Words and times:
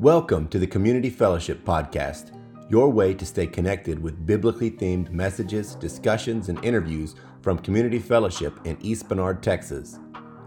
Welcome 0.00 0.48
to 0.48 0.58
the 0.58 0.66
Community 0.66 1.10
Fellowship 1.10 1.62
Podcast, 1.62 2.30
your 2.70 2.88
way 2.88 3.12
to 3.12 3.26
stay 3.26 3.46
connected 3.46 4.02
with 4.02 4.24
biblically 4.24 4.70
themed 4.70 5.10
messages, 5.10 5.74
discussions, 5.74 6.48
and 6.48 6.64
interviews 6.64 7.16
from 7.42 7.58
Community 7.58 7.98
Fellowship 7.98 8.58
in 8.64 8.78
East 8.80 9.10
Bernard, 9.10 9.42
Texas. 9.42 9.98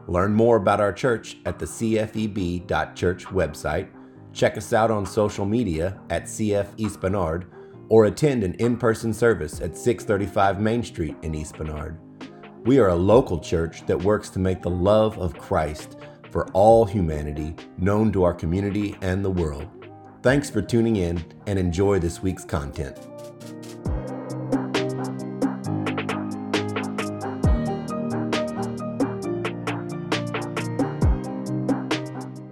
Learn 0.08 0.34
more 0.34 0.56
about 0.58 0.82
our 0.82 0.92
church 0.92 1.38
at 1.46 1.60
the 1.60 1.68
cfeb.church 1.68 3.26
website, 3.26 3.90
check 4.34 4.58
us 4.58 4.74
out 4.74 4.90
on 4.90 5.06
social 5.06 5.46
media 5.46 6.00
at 6.10 6.24
CF 6.24 6.70
East 6.78 7.00
Bernard, 7.00 7.46
or 7.90 8.06
attend 8.06 8.44
an 8.44 8.56
in 8.56 8.76
person 8.76 9.14
service 9.14 9.62
at 9.62 9.78
635 9.78 10.60
Main 10.60 10.82
Street 10.82 11.16
in 11.22 11.36
East 11.36 11.58
Bernard. 11.58 12.00
We 12.66 12.80
are 12.80 12.88
a 12.88 12.96
local 12.96 13.38
church 13.38 13.86
that 13.86 14.02
works 14.02 14.30
to 14.32 14.40
make 14.40 14.64
the 14.64 14.72
love 14.72 15.20
of 15.20 15.38
Christ 15.38 15.98
for 16.34 16.48
all 16.54 16.84
humanity 16.84 17.56
known 17.78 18.12
to 18.12 18.24
our 18.24 18.34
community 18.34 18.98
and 19.04 19.24
the 19.24 19.30
world. 19.30 19.68
Thanks 20.24 20.50
for 20.50 20.64
tuning 20.64 20.96
in 20.96 21.24
and 21.46 21.60
enjoy 21.60 22.00
this 22.00 22.24
week's 22.24 22.44
content. 22.44 22.98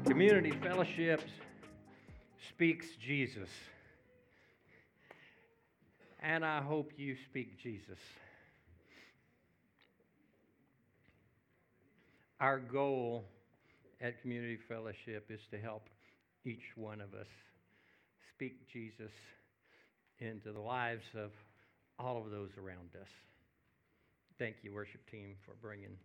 Community 0.05 0.51
Fellowships 0.61 1.31
speaks 2.49 2.85
Jesus. 3.03 3.49
And 6.19 6.45
I 6.45 6.61
hope 6.61 6.91
you 6.97 7.15
speak 7.31 7.57
Jesus. 7.57 7.97
Our 12.39 12.59
goal 12.59 13.25
at 14.01 14.19
Community 14.21 14.57
Fellowship 14.67 15.29
is 15.29 15.39
to 15.51 15.59
help 15.59 15.83
each 16.43 16.73
one 16.75 17.01
of 17.01 17.13
us 17.13 17.27
speak 18.33 18.67
Jesus 18.73 19.11
into 20.19 20.51
the 20.51 20.59
lives 20.59 21.05
of 21.15 21.29
all 21.99 22.17
of 22.17 22.31
those 22.31 22.49
around 22.57 22.89
us. 22.99 23.07
Thank 24.39 24.55
you, 24.63 24.73
worship 24.73 25.01
team, 25.11 25.35
for 25.45 25.53
bringing 25.61 25.95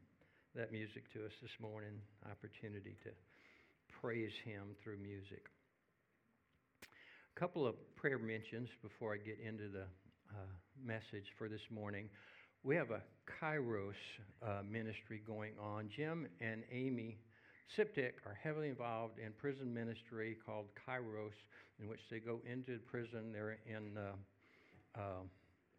that 0.55 0.73
music 0.73 1.11
to 1.15 1.25
us 1.25 1.33
this 1.41 1.57
morning. 1.59 1.93
Opportunity 2.31 2.97
to 3.05 3.11
praise 4.01 4.33
Him 4.45 4.77
through 4.85 4.99
music. 4.99 5.47
A 7.35 7.41
couple 7.41 7.67
of 7.67 7.75
prayer 7.97 8.19
mentions 8.19 8.69
before 8.83 9.15
I 9.15 9.17
get 9.17 9.39
into 9.41 9.69
the 9.69 9.85
uh, 10.37 10.53
message 10.85 11.33
for 11.39 11.49
this 11.49 11.65
morning. 11.71 12.11
We 12.63 12.77
have 12.77 12.91
a 12.91 13.01
Kairos 13.41 13.97
uh, 14.43 14.61
ministry 14.69 15.23
going 15.27 15.53
on. 15.59 15.89
Jim 15.97 16.27
and 16.43 16.63
Amy 16.71 17.17
Siptic 17.75 18.13
are 18.25 18.39
heavily 18.41 18.69
involved 18.69 19.19
in 19.19 19.33
prison 19.33 19.73
ministry 19.73 20.37
called 20.45 20.67
Kairos, 20.89 21.35
in 21.81 21.89
which 21.89 22.01
they 22.11 22.21
go 22.21 22.41
into 22.51 22.79
prison. 22.87 23.33
They're 23.33 23.59
in, 23.67 23.97
uh, 23.97 25.01
uh, 25.01 25.23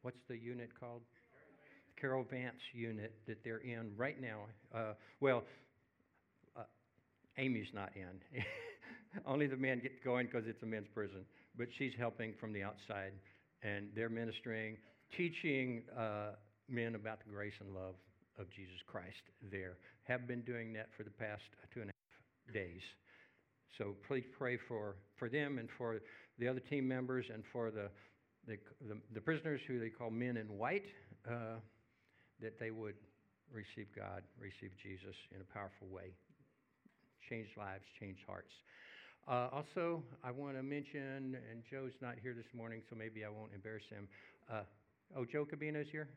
what's 0.01 0.19
the 0.27 0.37
unit 0.37 0.69
called? 0.79 1.01
Carol 1.99 2.25
Vance 2.29 2.61
unit 2.73 3.13
that 3.27 3.43
they're 3.43 3.57
in 3.57 3.91
right 3.97 4.21
now. 4.21 4.41
Uh, 4.73 4.93
well, 5.19 5.43
uh, 6.55 6.63
Amy's 7.37 7.69
not 7.73 7.91
in. 7.95 8.43
Only 9.25 9.47
the 9.47 9.57
men 9.57 9.79
get 9.79 10.03
going 10.03 10.27
because 10.27 10.47
it's 10.47 10.61
a 10.61 10.65
men's 10.65 10.87
prison. 10.93 11.25
But 11.57 11.69
she's 11.77 11.93
helping 11.97 12.33
from 12.39 12.53
the 12.53 12.61
outside, 12.61 13.13
and 13.63 13.87
they're 13.95 14.09
ministering, 14.09 14.77
teaching 15.15 15.81
uh, 15.97 16.33
men 16.69 16.93
about 16.93 17.19
the 17.25 17.31
grace 17.31 17.53
and 17.59 17.73
love 17.73 17.95
of 18.37 18.49
Jesus 18.49 18.77
Christ 18.85 19.23
there. 19.51 19.77
Have 20.03 20.27
been 20.27 20.41
doing 20.41 20.73
that 20.73 20.89
for 20.95 21.03
the 21.03 21.09
past 21.11 21.43
two 21.73 21.81
and 21.81 21.89
a 21.89 21.93
half 21.93 22.53
days. 22.53 22.81
So 23.77 23.95
please 24.07 24.23
pray 24.37 24.57
for, 24.67 24.95
for 25.17 25.29
them 25.29 25.59
and 25.59 25.69
for 25.77 25.99
the 26.39 26.47
other 26.47 26.59
team 26.59 26.87
members 26.87 27.25
and 27.33 27.43
for 27.51 27.71
the, 27.71 27.89
the, 28.47 28.57
the, 28.87 28.97
the 29.13 29.21
prisoners 29.21 29.61
who 29.67 29.79
they 29.79 29.89
call 29.89 30.09
men 30.09 30.37
in 30.37 30.47
white, 30.57 30.85
uh, 31.29 31.59
that 32.41 32.59
they 32.59 32.71
would 32.71 32.95
receive 33.51 33.87
God, 33.95 34.23
receive 34.39 34.71
Jesus 34.81 35.15
in 35.33 35.41
a 35.41 35.53
powerful 35.53 35.87
way. 35.89 36.13
Change 37.29 37.47
lives, 37.57 37.83
change 37.99 38.17
hearts. 38.25 38.53
Uh, 39.27 39.49
also, 39.51 40.01
I 40.23 40.31
want 40.31 40.55
to 40.55 40.63
mention, 40.63 41.35
and 41.51 41.61
Joe's 41.69 41.91
not 42.01 42.15
here 42.21 42.33
this 42.33 42.47
morning, 42.55 42.81
so 42.89 42.95
maybe 42.95 43.25
I 43.25 43.29
won't 43.29 43.51
embarrass 43.53 43.83
him. 43.89 44.07
Uh, 44.49 44.61
oh, 45.17 45.25
Joe 45.25 45.43
Cabina's 45.43 45.87
here? 45.91 46.07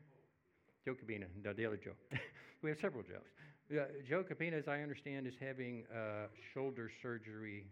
Joe 0.85 0.95
Cabina, 0.95 1.25
the 1.43 1.65
other 1.65 1.77
Joe. 1.77 1.91
we 2.61 2.69
have 2.69 2.79
several 2.79 3.03
Joes. 3.03 3.29
Uh, 3.71 3.85
Joe 4.07 4.23
Cabina, 4.23 4.57
as 4.57 4.67
I 4.67 4.81
understand, 4.81 5.27
is 5.27 5.33
having 5.39 5.83
uh, 5.93 6.27
shoulder 6.53 6.89
surgery 7.01 7.67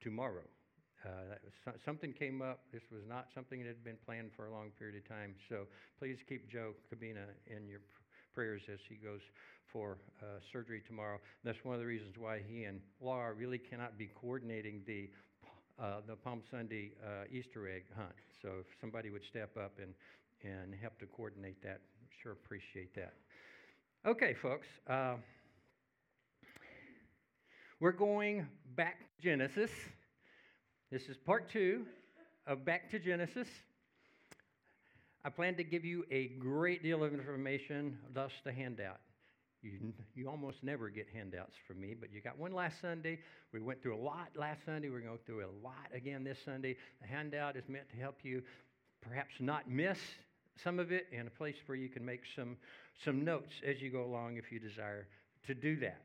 tomorrow. 0.00 0.46
Uh, 1.04 1.34
so, 1.64 1.72
something 1.84 2.12
came 2.12 2.42
up. 2.42 2.60
This 2.72 2.82
was 2.90 3.02
not 3.08 3.26
something 3.34 3.60
that 3.60 3.68
had 3.68 3.84
been 3.84 3.98
planned 4.06 4.30
for 4.36 4.46
a 4.46 4.52
long 4.52 4.70
period 4.78 4.96
of 4.96 5.08
time. 5.08 5.34
So 5.48 5.66
please 5.98 6.16
keep 6.28 6.50
Joe 6.50 6.72
Cabina 6.90 7.26
in 7.46 7.68
your 7.68 7.80
prayers 8.34 8.62
as 8.72 8.78
he 8.88 8.96
goes 8.96 9.20
for 9.72 9.98
uh, 10.22 10.40
surgery 10.52 10.82
tomorrow. 10.86 11.18
That's 11.44 11.58
one 11.62 11.74
of 11.74 11.80
the 11.80 11.86
reasons 11.86 12.14
why 12.18 12.40
he 12.46 12.64
and 12.64 12.80
Laura 13.00 13.32
really 13.32 13.58
cannot 13.58 13.98
be 13.98 14.10
coordinating 14.20 14.82
the 14.86 15.10
uh, 15.78 16.00
the 16.08 16.16
Palm 16.16 16.42
Sunday 16.50 16.90
uh, 17.06 17.30
Easter 17.30 17.68
egg 17.68 17.84
hunt. 17.94 18.14
So 18.42 18.48
if 18.60 18.66
somebody 18.80 19.10
would 19.10 19.22
step 19.30 19.56
up 19.56 19.78
and 19.80 19.94
and 20.42 20.74
help 20.80 20.98
to 20.98 21.06
coordinate 21.06 21.62
that, 21.62 21.80
sure 22.22 22.32
appreciate 22.32 22.94
that. 22.94 23.14
Okay, 24.06 24.34
folks. 24.34 24.66
Uh, 24.86 25.14
we're 27.80 27.92
going 27.92 28.46
back 28.76 28.98
to 29.00 29.22
Genesis. 29.22 29.70
This 30.90 31.08
is 31.08 31.16
part 31.16 31.50
two 31.50 31.84
of 32.46 32.64
Back 32.64 32.90
to 32.90 32.98
Genesis. 32.98 33.48
I 35.24 35.30
plan 35.30 35.54
to 35.56 35.64
give 35.64 35.84
you 35.84 36.04
a 36.10 36.28
great 36.38 36.82
deal 36.82 37.04
of 37.04 37.12
information, 37.12 37.98
thus 38.14 38.32
the 38.44 38.52
handout. 38.52 39.00
You, 39.62 39.92
you 40.14 40.28
almost 40.28 40.62
never 40.62 40.88
get 40.88 41.08
handouts 41.12 41.56
from 41.66 41.80
me, 41.80 41.94
but 41.98 42.12
you 42.12 42.20
got 42.20 42.38
one 42.38 42.52
last 42.52 42.80
Sunday. 42.80 43.18
We 43.52 43.60
went 43.60 43.82
through 43.82 43.96
a 43.96 44.02
lot 44.02 44.28
last 44.36 44.64
Sunday. 44.64 44.88
We're 44.88 45.00
going 45.00 45.18
through 45.26 45.44
a 45.44 45.52
lot 45.62 45.88
again 45.92 46.24
this 46.24 46.38
Sunday. 46.44 46.76
The 47.02 47.08
handout 47.08 47.56
is 47.56 47.68
meant 47.68 47.90
to 47.90 47.96
help 47.96 48.20
you 48.22 48.42
perhaps 49.00 49.34
not 49.40 49.68
miss 49.68 49.98
some 50.62 50.78
of 50.78 50.92
it 50.92 51.06
and 51.16 51.28
a 51.28 51.30
place 51.30 51.54
where 51.66 51.76
you 51.76 51.88
can 51.88 52.04
make 52.04 52.20
some, 52.36 52.56
some 53.04 53.24
notes 53.24 53.52
as 53.66 53.80
you 53.80 53.90
go 53.90 54.04
along 54.04 54.36
if 54.36 54.50
you 54.50 54.58
desire 54.58 55.06
to 55.46 55.54
do 55.54 55.78
that. 55.80 56.02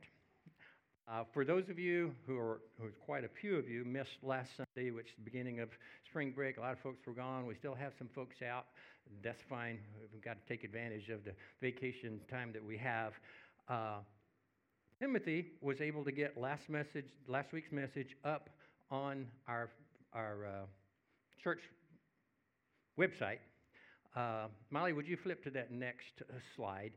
Uh, 1.11 1.23
for 1.33 1.43
those 1.43 1.67
of 1.69 1.77
you 1.77 2.11
who 2.25 2.37
are, 2.37 2.61
who 2.79 2.87
quite 3.05 3.25
a 3.25 3.29
few 3.41 3.57
of 3.57 3.67
you 3.67 3.83
missed 3.83 4.17
last 4.21 4.49
Sunday, 4.55 4.91
which 4.91 5.07
is 5.07 5.13
the 5.17 5.23
beginning 5.23 5.59
of 5.59 5.69
spring 6.09 6.31
break, 6.33 6.57
a 6.57 6.61
lot 6.61 6.71
of 6.71 6.79
folks 6.79 7.05
were 7.05 7.13
gone. 7.13 7.45
We 7.45 7.55
still 7.55 7.75
have 7.75 7.91
some 7.97 8.09
folks 8.15 8.37
out. 8.41 8.67
That's 9.21 9.41
fine. 9.49 9.79
We've 10.13 10.23
got 10.23 10.37
to 10.41 10.47
take 10.47 10.63
advantage 10.63 11.09
of 11.09 11.25
the 11.25 11.31
vacation 11.61 12.21
time 12.31 12.51
that 12.53 12.63
we 12.63 12.77
have. 12.77 13.11
Uh, 13.67 13.97
Timothy 14.99 15.47
was 15.61 15.81
able 15.81 16.05
to 16.05 16.11
get 16.11 16.37
last 16.37 16.69
message, 16.69 17.05
last 17.27 17.51
week's 17.51 17.71
message 17.71 18.15
up 18.23 18.49
on 18.89 19.25
our 19.47 19.69
our 20.13 20.45
uh, 20.45 20.65
church 21.43 21.59
website, 22.99 23.39
uh, 24.15 24.47
Molly, 24.69 24.93
would 24.93 25.07
you 25.07 25.17
flip 25.23 25.43
to 25.43 25.49
that 25.51 25.71
next 25.71 26.21
uh, 26.21 26.33
slide? 26.55 26.91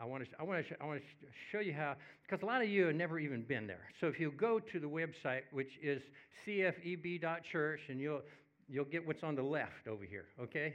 I 0.00 0.04
want 0.04 0.24
to 0.24 0.30
I 0.38 0.42
want 0.42 0.66
to 0.68 0.74
I 0.80 0.86
want 0.86 1.00
to 1.00 1.06
show 1.50 1.60
you 1.60 1.72
how 1.72 1.96
because 2.22 2.42
a 2.42 2.46
lot 2.46 2.62
of 2.62 2.68
you 2.68 2.86
have 2.86 2.94
never 2.94 3.18
even 3.18 3.42
been 3.42 3.66
there. 3.66 3.88
So 4.00 4.06
if 4.06 4.20
you 4.20 4.30
go 4.30 4.60
to 4.60 4.80
the 4.80 4.86
website, 4.86 5.42
which 5.52 5.70
is 5.82 6.02
cfeb.church, 6.46 7.80
and 7.88 8.00
you'll 8.00 8.20
you'll 8.68 8.84
get 8.84 9.06
what's 9.06 9.22
on 9.22 9.34
the 9.34 9.42
left 9.42 9.88
over 9.88 10.04
here. 10.04 10.26
Okay. 10.40 10.74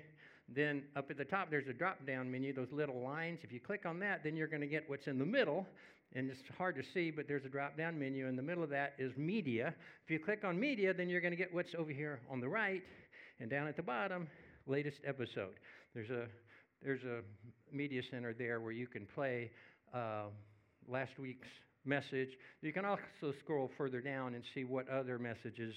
Then 0.54 0.84
up 0.98 1.10
at 1.10 1.18
the 1.18 1.24
top, 1.24 1.50
there's 1.50 1.68
a 1.70 1.74
drop 1.74 2.06
down 2.06 2.30
menu, 2.30 2.54
those 2.54 2.72
little 2.74 3.02
lines. 3.02 3.40
If 3.42 3.54
you 3.54 3.62
click 3.62 3.86
on 3.86 4.00
that, 4.00 4.22
then 4.24 4.36
you're 4.36 4.48
going 4.48 4.62
to 4.62 4.68
get 4.68 4.90
what's 4.90 5.08
in 5.08 5.18
the 5.18 5.26
middle. 5.26 5.66
And 6.14 6.30
it's 6.30 6.42
hard 6.58 6.76
to 6.76 6.82
see, 6.94 7.10
but 7.10 7.26
there's 7.26 7.46
a 7.46 7.50
drop 7.50 7.78
down 7.78 7.98
menu. 7.98 8.28
In 8.28 8.36
the 8.36 8.42
middle 8.42 8.64
of 8.64 8.70
that 8.72 8.96
is 9.00 9.16
media. 9.16 9.74
If 10.04 10.12
you 10.12 10.20
click 10.20 10.44
on 10.44 10.60
media, 10.60 10.94
then 10.94 11.08
you're 11.08 11.22
going 11.22 11.32
to 11.32 11.38
get 11.38 11.54
what's 11.54 11.74
over 11.78 11.92
here 11.92 12.20
on 12.30 12.42
the 12.42 12.50
right. 12.50 12.82
And 13.40 13.50
down 13.50 13.68
at 13.68 13.78
the 13.78 13.84
bottom 13.84 14.28
latest 14.68 14.98
episode. 15.06 15.56
There's 15.94 16.10
a 16.10 16.26
there's 16.84 17.04
a 17.04 17.22
media 17.76 18.02
center 18.10 18.34
there 18.34 18.60
where 18.60 18.72
you 18.72 18.88
can 18.88 19.08
play 19.14 19.52
uh, 19.94 20.26
last 20.88 21.12
week's 21.20 21.48
message. 21.86 22.30
You 22.62 22.74
can 22.74 22.86
also 22.86 23.34
scroll 23.44 23.70
further 23.78 24.02
down 24.02 24.34
and 24.34 24.44
see 24.56 24.64
what 24.64 24.90
other 24.90 25.20
messages 25.20 25.74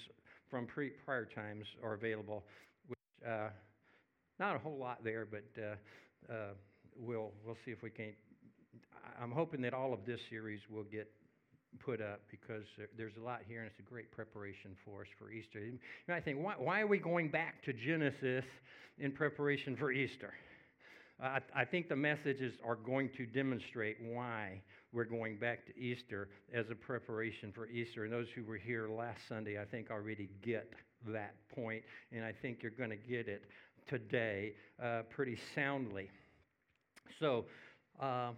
from 0.49 0.65
pre- 0.65 0.93
prior 1.05 1.25
times 1.25 1.65
are 1.83 1.93
available. 1.93 2.43
Which 2.87 2.99
uh, 3.27 3.49
not 4.39 4.55
a 4.55 4.59
whole 4.59 4.77
lot 4.77 5.03
there, 5.03 5.27
but 5.29 5.45
uh, 5.61 6.33
uh 6.33 6.53
we'll 6.97 7.31
we'll 7.45 7.57
see 7.65 7.71
if 7.71 7.81
we 7.81 7.89
can't. 7.89 8.15
I'm 9.21 9.31
hoping 9.31 9.61
that 9.61 9.73
all 9.73 9.93
of 9.93 10.05
this 10.05 10.19
series 10.29 10.59
will 10.69 10.83
get 10.83 11.09
put 11.79 12.01
up 12.01 12.21
because 12.29 12.63
there's 12.97 13.17
a 13.21 13.23
lot 13.23 13.41
here 13.47 13.59
and 13.59 13.67
it's 13.67 13.79
a 13.79 13.89
great 13.89 14.11
preparation 14.11 14.71
for 14.83 15.01
us 15.01 15.07
for 15.17 15.31
Easter. 15.31 15.59
You 15.59 15.79
might 16.07 16.23
think, 16.23 16.43
why, 16.43 16.53
why 16.57 16.81
are 16.81 16.87
we 16.87 16.97
going 16.97 17.29
back 17.29 17.63
to 17.63 17.73
Genesis 17.73 18.45
in 18.99 19.11
preparation 19.11 19.75
for 19.75 19.91
Easter? 19.91 20.33
I, 21.21 21.39
I 21.55 21.65
think 21.65 21.89
the 21.89 21.95
messages 21.95 22.53
are 22.65 22.75
going 22.75 23.09
to 23.17 23.25
demonstrate 23.25 23.97
why 24.01 24.61
we're 24.91 25.05
going 25.05 25.37
back 25.37 25.65
to 25.67 25.77
Easter 25.79 26.29
as 26.53 26.65
a 26.69 26.75
preparation 26.75 27.51
for 27.53 27.67
Easter. 27.67 28.05
And 28.05 28.13
those 28.13 28.27
who 28.35 28.43
were 28.43 28.57
here 28.57 28.87
last 28.87 29.19
Sunday, 29.27 29.59
I 29.59 29.65
think, 29.65 29.91
already 29.91 30.29
get 30.41 30.71
that 31.07 31.35
point, 31.53 31.83
and 32.11 32.23
I 32.23 32.31
think 32.31 32.59
you're 32.61 32.71
going 32.71 32.89
to 32.89 32.95
get 32.95 33.27
it 33.27 33.43
today 33.87 34.53
uh, 34.81 35.01
pretty 35.09 35.37
soundly. 35.53 36.09
So, 37.19 37.45
uh, 37.99 38.31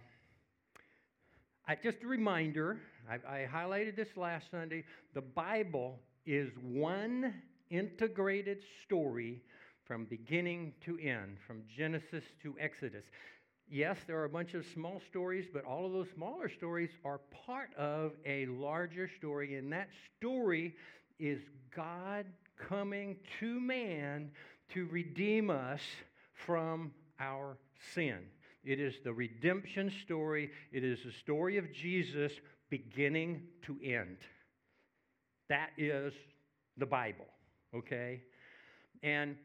I, 1.70 1.74
just 1.74 2.02
a 2.02 2.06
reminder 2.06 2.78
I, 3.10 3.42
I 3.42 3.46
highlighted 3.46 3.94
this 3.94 4.16
last 4.16 4.50
Sunday. 4.50 4.84
The 5.12 5.20
Bible 5.20 5.98
is 6.24 6.48
one 6.62 7.34
integrated 7.68 8.62
story 8.82 9.42
from 9.84 10.06
beginning 10.06 10.72
to 10.86 10.98
end, 10.98 11.36
from 11.46 11.60
Genesis 11.76 12.24
to 12.42 12.56
Exodus. 12.58 13.04
Yes, 13.70 13.98
there 14.06 14.18
are 14.18 14.24
a 14.24 14.30
bunch 14.30 14.54
of 14.54 14.64
small 14.72 15.02
stories, 15.10 15.44
but 15.52 15.66
all 15.66 15.84
of 15.84 15.92
those 15.92 16.08
smaller 16.14 16.48
stories 16.48 16.88
are 17.04 17.20
part 17.46 17.68
of 17.76 18.12
a 18.24 18.46
larger 18.46 19.10
story, 19.18 19.56
and 19.56 19.70
that 19.70 19.90
story 20.16 20.74
is 21.18 21.42
God 21.76 22.24
coming 22.56 23.18
to 23.40 23.60
man 23.60 24.30
to 24.72 24.86
redeem 24.86 25.50
us 25.50 25.82
from 26.32 26.92
our 27.20 27.58
sin. 27.94 28.20
It 28.64 28.80
is 28.80 28.94
the 29.04 29.12
redemption 29.12 29.90
story, 30.04 30.50
it 30.72 30.84
is 30.84 30.98
the 31.04 31.12
story 31.12 31.58
of 31.58 31.72
Jesus 31.72 32.32
beginning 32.70 33.42
to 33.62 33.78
end. 33.84 34.18
That 35.48 35.70
is 35.78 36.12
the 36.76 36.86
Bible, 36.86 37.26
okay? 37.74 38.22
And 39.02 39.36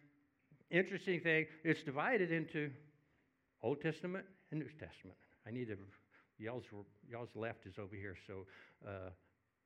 interesting 0.70 1.22
thing, 1.22 1.46
it's 1.64 1.84
divided 1.84 2.32
into 2.32 2.72
Old 3.62 3.82
Testament 3.82 4.26
and 4.52 4.60
New 4.60 4.70
Testament. 4.80 5.18
I 5.48 5.52
need 5.52 5.68
to, 5.70 5.78
y'all's, 6.38 6.66
y'all's 7.10 7.36
left 7.36 7.66
is 7.66 7.76
over 7.80 7.96
here, 7.96 8.16
so 8.28 8.46
uh, 8.86 9.10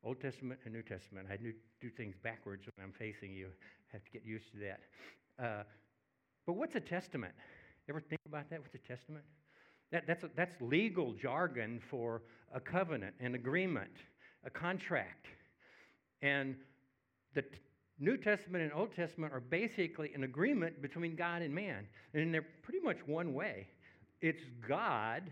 Old 0.03 0.21
Testament 0.21 0.59
and 0.65 0.73
New 0.73 0.83
Testament. 0.83 1.27
I 1.31 1.37
do, 1.37 1.53
things 1.95 2.15
backwards 2.21 2.65
when 2.75 2.85
I'm 2.85 2.93
facing 2.93 3.33
you. 3.33 3.47
I 3.47 3.93
have 3.93 4.03
to 4.03 4.11
get 4.11 4.25
used 4.25 4.51
to 4.51 4.57
that. 4.59 4.79
Uh, 5.43 5.63
but 6.45 6.53
what's 6.53 6.75
a 6.75 6.79
testament? 6.79 7.33
Ever 7.89 8.01
think 8.01 8.21
about 8.25 8.49
that? 8.49 8.59
What's 8.59 8.75
a 8.75 8.87
testament? 8.87 9.23
That, 9.91 10.03
that's, 10.05 10.25
that's 10.35 10.53
legal 10.59 11.13
jargon 11.13 11.79
for 11.89 12.23
a 12.53 12.59
covenant, 12.59 13.15
an 13.19 13.35
agreement, 13.35 13.91
a 14.45 14.49
contract. 14.49 15.27
And 16.21 16.55
the 17.33 17.43
t- 17.43 17.49
New 17.99 18.17
Testament 18.17 18.63
and 18.63 18.73
Old 18.73 18.93
Testament 18.93 19.33
are 19.33 19.39
basically 19.39 20.11
an 20.13 20.23
agreement 20.23 20.81
between 20.81 21.15
God 21.15 21.41
and 21.41 21.53
man. 21.53 21.87
And 22.13 22.33
they're 22.33 22.45
pretty 22.63 22.79
much 22.83 22.97
one 23.05 23.33
way. 23.33 23.67
It's 24.21 24.43
God 24.67 25.23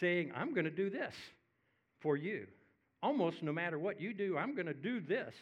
saying, 0.00 0.32
I'm 0.34 0.54
going 0.54 0.64
to 0.64 0.70
do 0.70 0.88
this 0.88 1.14
for 2.00 2.16
you. 2.16 2.46
Almost 3.02 3.42
no 3.42 3.52
matter 3.52 3.78
what 3.78 4.00
you 4.00 4.14
do, 4.14 4.38
I'm 4.38 4.54
going 4.54 4.66
to 4.66 4.74
do 4.74 5.00
this 5.00 5.34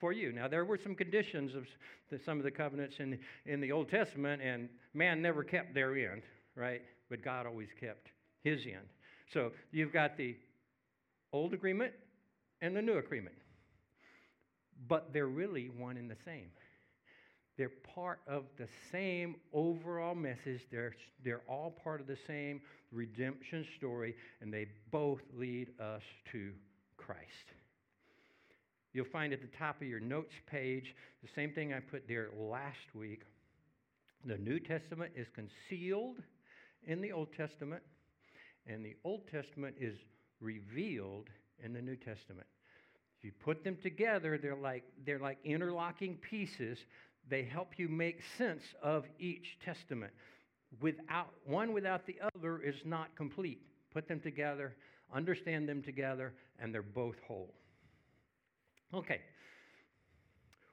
for 0.00 0.12
you. 0.12 0.32
Now, 0.32 0.48
there 0.48 0.64
were 0.64 0.78
some 0.82 0.94
conditions 0.94 1.54
of 1.54 1.64
the, 2.10 2.18
some 2.24 2.38
of 2.38 2.44
the 2.44 2.50
covenants 2.50 2.96
in, 2.98 3.18
in 3.46 3.60
the 3.60 3.72
Old 3.72 3.88
Testament, 3.88 4.42
and 4.42 4.68
man 4.94 5.20
never 5.20 5.42
kept 5.42 5.74
their 5.74 5.96
end, 5.96 6.22
right? 6.54 6.82
But 7.10 7.22
God 7.22 7.46
always 7.46 7.68
kept 7.78 8.08
his 8.42 8.60
end. 8.66 8.86
So 9.32 9.52
you've 9.72 9.92
got 9.92 10.16
the 10.16 10.36
Old 11.32 11.52
Agreement 11.52 11.92
and 12.60 12.76
the 12.76 12.82
New 12.82 12.98
Agreement. 12.98 13.36
But 14.88 15.12
they're 15.12 15.26
really 15.26 15.70
one 15.76 15.96
and 15.96 16.10
the 16.10 16.16
same. 16.24 16.50
They're 17.56 17.72
part 17.94 18.20
of 18.28 18.44
the 18.56 18.68
same 18.92 19.34
overall 19.52 20.14
message. 20.14 20.60
They're, 20.70 20.94
they're 21.24 21.42
all 21.48 21.76
part 21.82 22.00
of 22.00 22.06
the 22.06 22.16
same 22.26 22.60
redemption 22.92 23.66
story, 23.76 24.14
and 24.40 24.54
they 24.54 24.68
both 24.92 25.20
lead 25.36 25.70
us 25.80 26.02
to 26.32 26.52
Christ. 26.96 27.18
You'll 28.92 29.06
find 29.12 29.32
at 29.32 29.40
the 29.40 29.56
top 29.58 29.80
of 29.80 29.86
your 29.86 30.00
notes 30.00 30.32
page 30.50 30.94
the 31.22 31.28
same 31.34 31.52
thing 31.52 31.72
I 31.72 31.80
put 31.80 32.08
there 32.08 32.28
last 32.38 32.94
week. 32.94 33.22
The 34.24 34.38
New 34.38 34.58
Testament 34.58 35.12
is 35.14 35.26
concealed 35.34 36.16
in 36.86 37.00
the 37.00 37.12
Old 37.12 37.28
Testament, 37.36 37.82
and 38.66 38.84
the 38.84 38.96
Old 39.04 39.22
Testament 39.30 39.76
is 39.78 39.94
revealed 40.40 41.28
in 41.62 41.72
the 41.72 41.82
New 41.82 41.96
Testament. 41.96 42.46
If 43.18 43.24
you 43.24 43.32
put 43.44 43.64
them 43.64 43.76
together, 43.82 44.38
they're 44.40 44.54
like, 44.54 44.84
they're 45.04 45.18
like 45.18 45.38
interlocking 45.44 46.16
pieces. 46.16 46.78
They 47.28 47.44
help 47.44 47.72
you 47.76 47.88
make 47.88 48.20
sense 48.38 48.62
of 48.82 49.04
each 49.18 49.58
testament. 49.64 50.12
Without, 50.80 51.30
one 51.44 51.72
without 51.72 52.06
the 52.06 52.16
other 52.34 52.60
is 52.60 52.76
not 52.84 53.14
complete. 53.16 53.60
Put 53.92 54.06
them 54.06 54.20
together, 54.20 54.74
understand 55.12 55.68
them 55.68 55.82
together, 55.82 56.32
and 56.60 56.72
they're 56.72 56.82
both 56.82 57.16
whole. 57.26 57.52
Okay. 58.94 59.20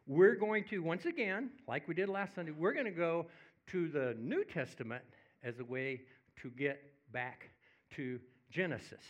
We're 0.08 0.36
going 0.36 0.64
to, 0.70 0.80
once 0.80 1.06
again, 1.06 1.50
like 1.68 1.88
we 1.88 1.94
did 1.94 2.08
last 2.08 2.36
Sunday, 2.36 2.52
we're 2.52 2.74
going 2.74 2.86
to 2.86 2.92
go 2.92 3.26
to 3.72 3.90
the 3.90 4.16
New 4.20 4.46
Testament 4.46 5.04
as 5.44 5.60
a 5.60 5.66
way 5.66 6.02
to 6.42 6.50
get 6.50 6.82
back 7.12 7.50
to 7.96 8.20
Genesis. 8.52 9.04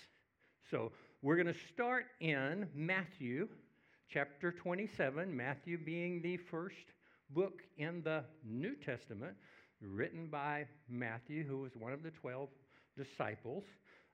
So 0.71 0.91
we're 1.21 1.35
going 1.35 1.53
to 1.53 1.59
start 1.73 2.05
in 2.19 2.67
Matthew 2.73 3.47
chapter 4.09 4.51
27, 4.51 5.35
Matthew 5.35 5.77
being 5.77 6.21
the 6.21 6.37
first 6.37 6.75
book 7.29 7.61
in 7.77 8.01
the 8.03 8.23
New 8.43 8.75
Testament, 8.75 9.35
written 9.81 10.27
by 10.31 10.65
Matthew, 10.89 11.43
who 11.43 11.59
was 11.59 11.75
one 11.75 11.93
of 11.93 12.01
the 12.01 12.11
12 12.11 12.49
disciples, 12.97 13.63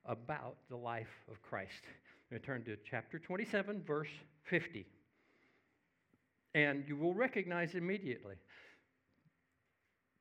about 0.05 0.55
the 0.69 0.75
life 0.75 1.23
of 1.29 1.41
Christ. 1.41 1.83
To 2.31 2.39
turn 2.39 2.63
to 2.63 2.75
chapter 2.89 3.19
27, 3.19 3.83
verse 3.85 4.09
50. 4.43 4.85
And 6.53 6.83
you 6.87 6.97
will 6.97 7.13
recognize 7.13 7.75
immediately. 7.75 8.35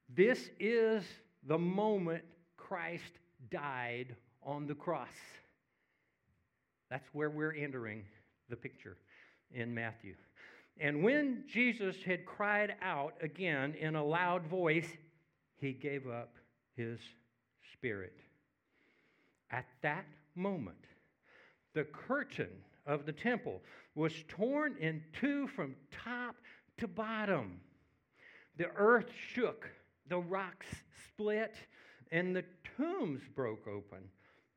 This 0.08 0.50
is 0.58 1.04
the 1.46 1.58
moment 1.58 2.24
Christ 2.56 3.12
died 3.50 4.14
on 4.42 4.66
the 4.66 4.74
cross. 4.74 5.08
That's 6.90 7.08
where 7.12 7.30
we're 7.30 7.54
entering 7.54 8.04
the 8.48 8.56
picture 8.56 8.96
in 9.52 9.74
Matthew. 9.74 10.14
And 10.78 11.02
when 11.02 11.44
Jesus 11.46 11.96
had 12.04 12.24
cried 12.24 12.74
out 12.82 13.14
again 13.20 13.74
in 13.74 13.96
a 13.96 14.04
loud 14.04 14.46
voice, 14.46 14.88
he 15.56 15.72
gave 15.72 16.08
up 16.08 16.34
his 16.76 16.98
spirit. 17.72 18.16
At 19.50 19.66
that 19.82 20.06
moment, 20.34 20.84
the 21.74 21.84
curtain 21.84 22.50
of 22.86 23.06
the 23.06 23.12
temple 23.12 23.62
was 23.94 24.12
torn 24.28 24.76
in 24.80 25.02
two 25.12 25.46
from 25.48 25.74
top 25.90 26.36
to 26.78 26.88
bottom. 26.88 27.60
The 28.56 28.68
earth 28.76 29.10
shook, 29.32 29.68
the 30.08 30.18
rocks 30.18 30.66
split, 31.06 31.54
and 32.12 32.34
the 32.34 32.44
tombs 32.76 33.22
broke 33.34 33.66
open. 33.66 34.00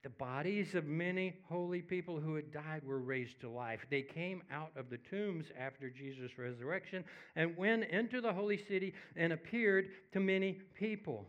The 0.04 0.10
bodies 0.10 0.76
of 0.76 0.86
many 0.86 1.34
holy 1.48 1.82
people 1.82 2.20
who 2.20 2.36
had 2.36 2.52
died 2.52 2.84
were 2.84 3.00
raised 3.00 3.40
to 3.40 3.50
life. 3.50 3.86
They 3.90 4.02
came 4.02 4.44
out 4.52 4.72
of 4.76 4.90
the 4.90 4.98
tombs 4.98 5.46
after 5.58 5.90
Jesus' 5.90 6.38
resurrection 6.38 7.06
and 7.38 7.56
went 7.56 7.86
into 7.86 8.20
the 8.20 8.34
holy 8.34 8.58
city 8.58 8.94
and 9.16 9.32
appeared 9.32 9.90
to 10.12 10.20
many 10.20 10.60
people. 10.78 11.26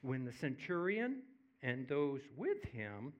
When 0.00 0.24
the 0.24 0.32
centurion 0.32 1.22
and 1.62 1.86
those 1.86 2.22
with 2.36 2.64
him 2.72 3.12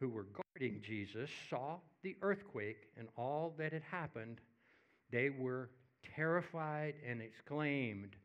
who 0.00 0.08
were 0.08 0.26
guarding 0.58 0.80
Jesus 0.82 1.28
saw 1.50 1.76
the 2.02 2.16
earthquake 2.22 2.88
and 2.96 3.08
all 3.16 3.54
that 3.58 3.72
had 3.72 3.82
happened, 3.82 4.40
they 5.10 5.28
were 5.30 5.70
terrified 6.14 6.94
and 7.06 7.20
exclaimed, 7.20 8.16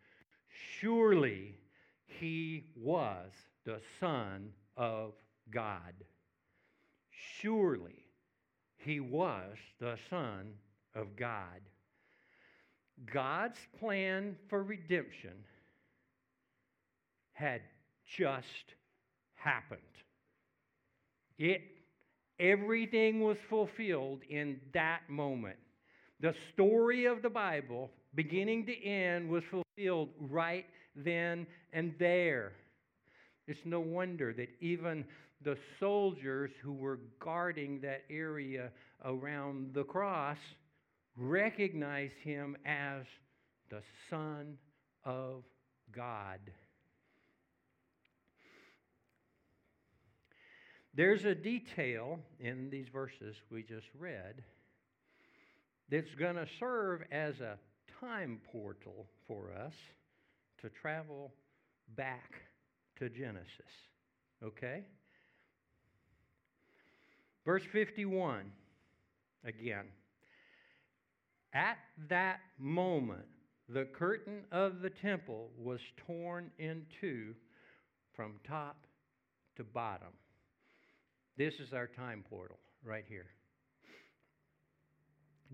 Surely 0.80 1.58
he 2.06 2.66
was 2.76 3.32
the 3.66 3.82
Son 4.00 4.50
of 4.78 5.14
God. 5.50 5.94
Surely 7.10 8.06
he 8.78 9.00
was 9.00 9.58
the 9.80 9.98
Son 10.10 10.54
of 10.96 11.16
God. 11.16 11.62
God's 13.12 13.60
plan 13.80 14.36
for 14.48 14.64
redemption 14.64 15.44
had 17.34 17.62
just 18.06 18.76
happened. 19.36 19.80
It, 21.38 21.81
everything 22.42 23.22
was 23.22 23.38
fulfilled 23.50 24.22
in 24.30 24.60
that 24.74 25.02
moment. 25.08 25.58
The 26.20 26.34
story 26.54 27.06
of 27.06 27.22
the 27.22 27.30
Bible, 27.30 27.92
beginning 28.16 28.66
to 28.66 28.86
end, 28.86 29.30
was 29.30 29.44
fulfilled 29.50 30.10
right 30.20 30.66
then 30.96 31.48
and 31.72 31.94
there. 32.00 32.54
It's 33.48 33.60
no 33.66 33.80
wonder 33.80 34.34
that 34.34 34.50
even 34.60 35.06
the 35.44 35.58
soldiers 35.80 36.52
who 36.62 36.74
were 36.74 37.00
guarding 37.20 37.82
that 37.82 38.04
area 38.10 38.72
around 39.04 39.74
the 39.74 39.84
cross 39.84 40.38
recognized 41.18 42.14
him 42.24 42.56
as 42.66 43.04
the 43.70 43.82
Son 44.10 44.58
of 45.04 45.44
God. 45.92 46.40
There's 50.94 51.24
a 51.24 51.34
detail 51.34 52.20
in 52.40 52.70
these 52.70 52.88
verses 52.90 53.38
we 53.50 53.64
just 53.64 53.88
read 53.98 54.44
that's 55.90 56.14
going 56.16 56.36
to 56.36 56.48
serve 56.60 57.04
as 57.12 57.40
a 57.40 57.58
time 58.00 58.42
portal 58.52 59.08
for 59.28 59.52
us 59.54 59.74
to 60.62 60.70
travel 60.70 61.32
back 61.96 62.42
to 62.98 63.10
Genesis. 63.10 63.48
Okay? 64.44 64.84
Verse 67.46 67.64
51 67.72 68.52
again. 69.46 69.86
At 71.54 71.78
that 72.10 72.40
moment, 72.60 73.26
the 73.68 73.86
curtain 73.86 74.44
of 74.52 74.82
the 74.82 74.90
temple 74.90 75.50
was 75.58 75.80
torn 76.06 76.52
in 76.60 76.86
two 77.00 77.34
from 78.14 78.34
top 78.48 78.86
to 79.56 79.64
bottom. 79.64 80.10
This 81.38 81.56
is 81.56 81.74
our 81.74 81.88
time 81.88 82.24
portal 82.30 82.58
right 82.84 83.06
here. 83.08 83.28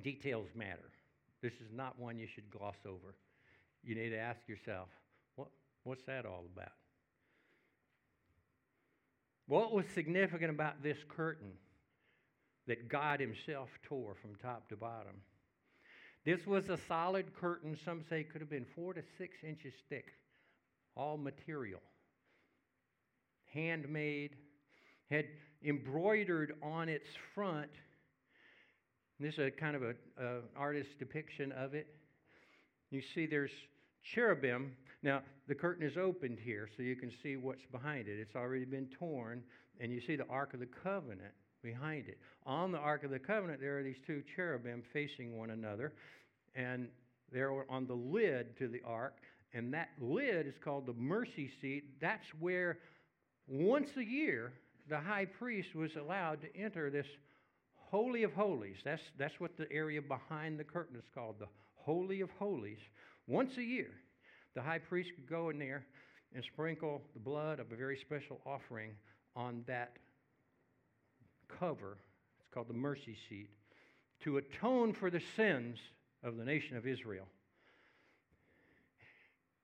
Details 0.04 0.48
matter. 0.56 0.92
This 1.42 1.54
is 1.54 1.72
not 1.74 2.00
one 2.00 2.18
you 2.18 2.28
should 2.28 2.50
gloss 2.50 2.78
over. 2.86 3.16
You 3.84 3.96
need 3.96 4.10
to 4.10 4.18
ask 4.18 4.40
yourself, 4.48 4.90
what, 5.36 5.50
what's 5.84 6.04
that 6.04 6.26
all 6.26 6.46
about? 6.54 6.72
What 9.48 9.74
was 9.74 9.86
significant 9.94 10.50
about 10.50 10.84
this 10.84 10.98
curtain 11.08 11.52
that 12.68 12.90
God 12.90 13.20
Himself 13.20 13.70
tore 13.84 14.16
from 14.22 14.36
top 14.36 14.68
to 14.70 14.76
bottom? 14.76 15.22
This 16.26 16.46
was 16.46 16.68
a 16.68 16.78
solid 16.88 17.34
curtain, 17.34 17.78
some 17.86 18.04
say 18.10 18.24
could 18.24 18.42
have 18.42 18.50
been 18.50 18.66
four 18.76 18.94
to 18.94 19.02
six 19.18 19.38
inches 19.48 19.74
thick, 19.88 20.08
all 20.96 21.18
material, 21.18 21.80
handmade, 23.54 24.36
had 25.10 25.26
embroidered 25.64 26.54
on 26.62 26.90
its 26.90 27.08
front. 27.34 27.70
This 29.20 29.34
is 29.34 29.40
a 29.40 29.52
kind 29.52 29.76
of 29.76 29.82
an 29.84 29.96
artist's 30.56 30.94
depiction 31.00 31.52
of 31.52 31.74
it. 31.74 31.88
You 32.92 33.02
see, 33.14 33.26
there's 33.26 33.52
cherubim. 34.04 34.74
Now, 35.04 35.22
the 35.48 35.56
curtain 35.56 35.86
is 35.86 35.98
opened 35.98 36.40
here, 36.40 36.70
so 36.76 36.84
you 36.84 36.96
can 36.96 37.12
see 37.24 37.36
what's 37.36 37.66
behind 37.72 38.08
it. 38.08 38.20
It's 38.20 38.36
already 38.36 38.66
been 38.66 38.88
torn, 39.00 39.44
and 39.80 39.92
you 39.92 40.02
see 40.02 40.16
the 40.16 40.28
Ark 40.28 40.54
of 40.54 40.60
the 40.60 40.68
Covenant 40.68 41.34
behind 41.64 42.08
it. 42.08 42.20
On 42.46 42.72
the 42.72 42.78
Ark 42.78 43.04
of 43.04 43.12
the 43.12 43.20
Covenant, 43.20 43.60
there 43.60 43.78
are 43.80 43.84
these 43.84 44.00
two 44.06 44.24
cherubim 44.36 44.84
facing 44.94 45.38
one 45.38 45.50
another, 45.50 45.94
and 46.56 46.88
they're 47.32 47.70
on 47.70 47.88
the 47.88 47.94
lid 47.94 48.58
to 48.58 48.68
the 48.68 48.82
ark, 48.86 49.18
and 49.54 49.74
that 49.74 49.90
lid 50.00 50.48
is 50.48 50.56
called 50.64 50.86
the 50.86 50.94
mercy 50.94 51.52
seat. 51.62 52.00
That's 52.00 52.28
where 52.40 52.80
once 53.48 53.90
a 53.98 54.04
year 54.04 54.54
the 54.90 55.00
high 55.00 55.26
priest 55.26 55.76
was 55.76 55.96
allowed 55.96 56.42
to 56.42 56.56
enter 56.56 56.90
this 56.90 57.08
Holy 57.76 58.24
of 58.24 58.34
Holies. 58.34 58.78
That's, 58.84 59.02
that's 59.18 59.40
what 59.40 59.58
the 59.58 59.72
area 59.72 60.02
behind 60.02 60.60
the 60.60 60.64
curtain 60.64 60.98
is 60.98 61.06
called, 61.14 61.36
the 61.40 61.48
Holy 61.76 62.22
of 62.22 62.30
Holies. 62.32 62.80
Once 63.28 63.58
a 63.58 63.64
year, 63.64 63.92
the 64.56 64.62
high 64.62 64.80
priest 64.80 65.12
could 65.16 65.30
go 65.30 65.50
in 65.50 65.60
there 65.60 65.86
and 66.34 66.44
sprinkle 66.44 67.02
the 67.14 67.20
blood 67.20 67.60
of 67.60 67.72
a 67.72 67.76
very 67.76 67.98
special 67.98 68.40
offering 68.46 68.92
on 69.36 69.64
that 69.68 69.98
cover. 71.48 71.98
It's 72.40 72.50
called 72.54 72.68
the 72.68 72.74
mercy 72.74 73.16
seat 73.30 73.50
to 74.24 74.38
atone 74.38 74.94
for 74.94 75.10
the 75.10 75.22
sins 75.36 75.78
of 76.24 76.38
the 76.38 76.46
nation 76.46 76.76
of 76.76 76.88
Israel. 76.88 77.28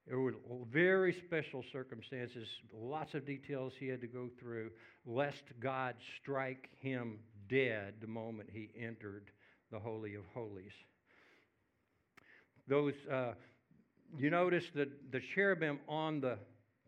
There 0.07 0.19
were 0.19 0.33
very 0.69 1.13
special 1.25 1.63
circumstances, 1.71 2.47
lots 2.73 3.13
of 3.13 3.25
details 3.25 3.73
he 3.79 3.87
had 3.87 4.01
to 4.01 4.07
go 4.07 4.29
through, 4.39 4.71
lest 5.05 5.43
God 5.61 5.95
strike 6.21 6.69
him 6.81 7.19
dead 7.47 7.95
the 8.01 8.07
moment 8.07 8.49
he 8.51 8.69
entered 8.77 9.31
the 9.71 9.79
Holy 9.79 10.15
of 10.15 10.23
Holies. 10.33 10.73
Those, 12.67 12.93
uh, 13.11 13.33
you 14.17 14.29
notice 14.29 14.65
the, 14.75 14.89
the 15.11 15.21
cherubim 15.33 15.79
on 15.87 16.19
the 16.19 16.37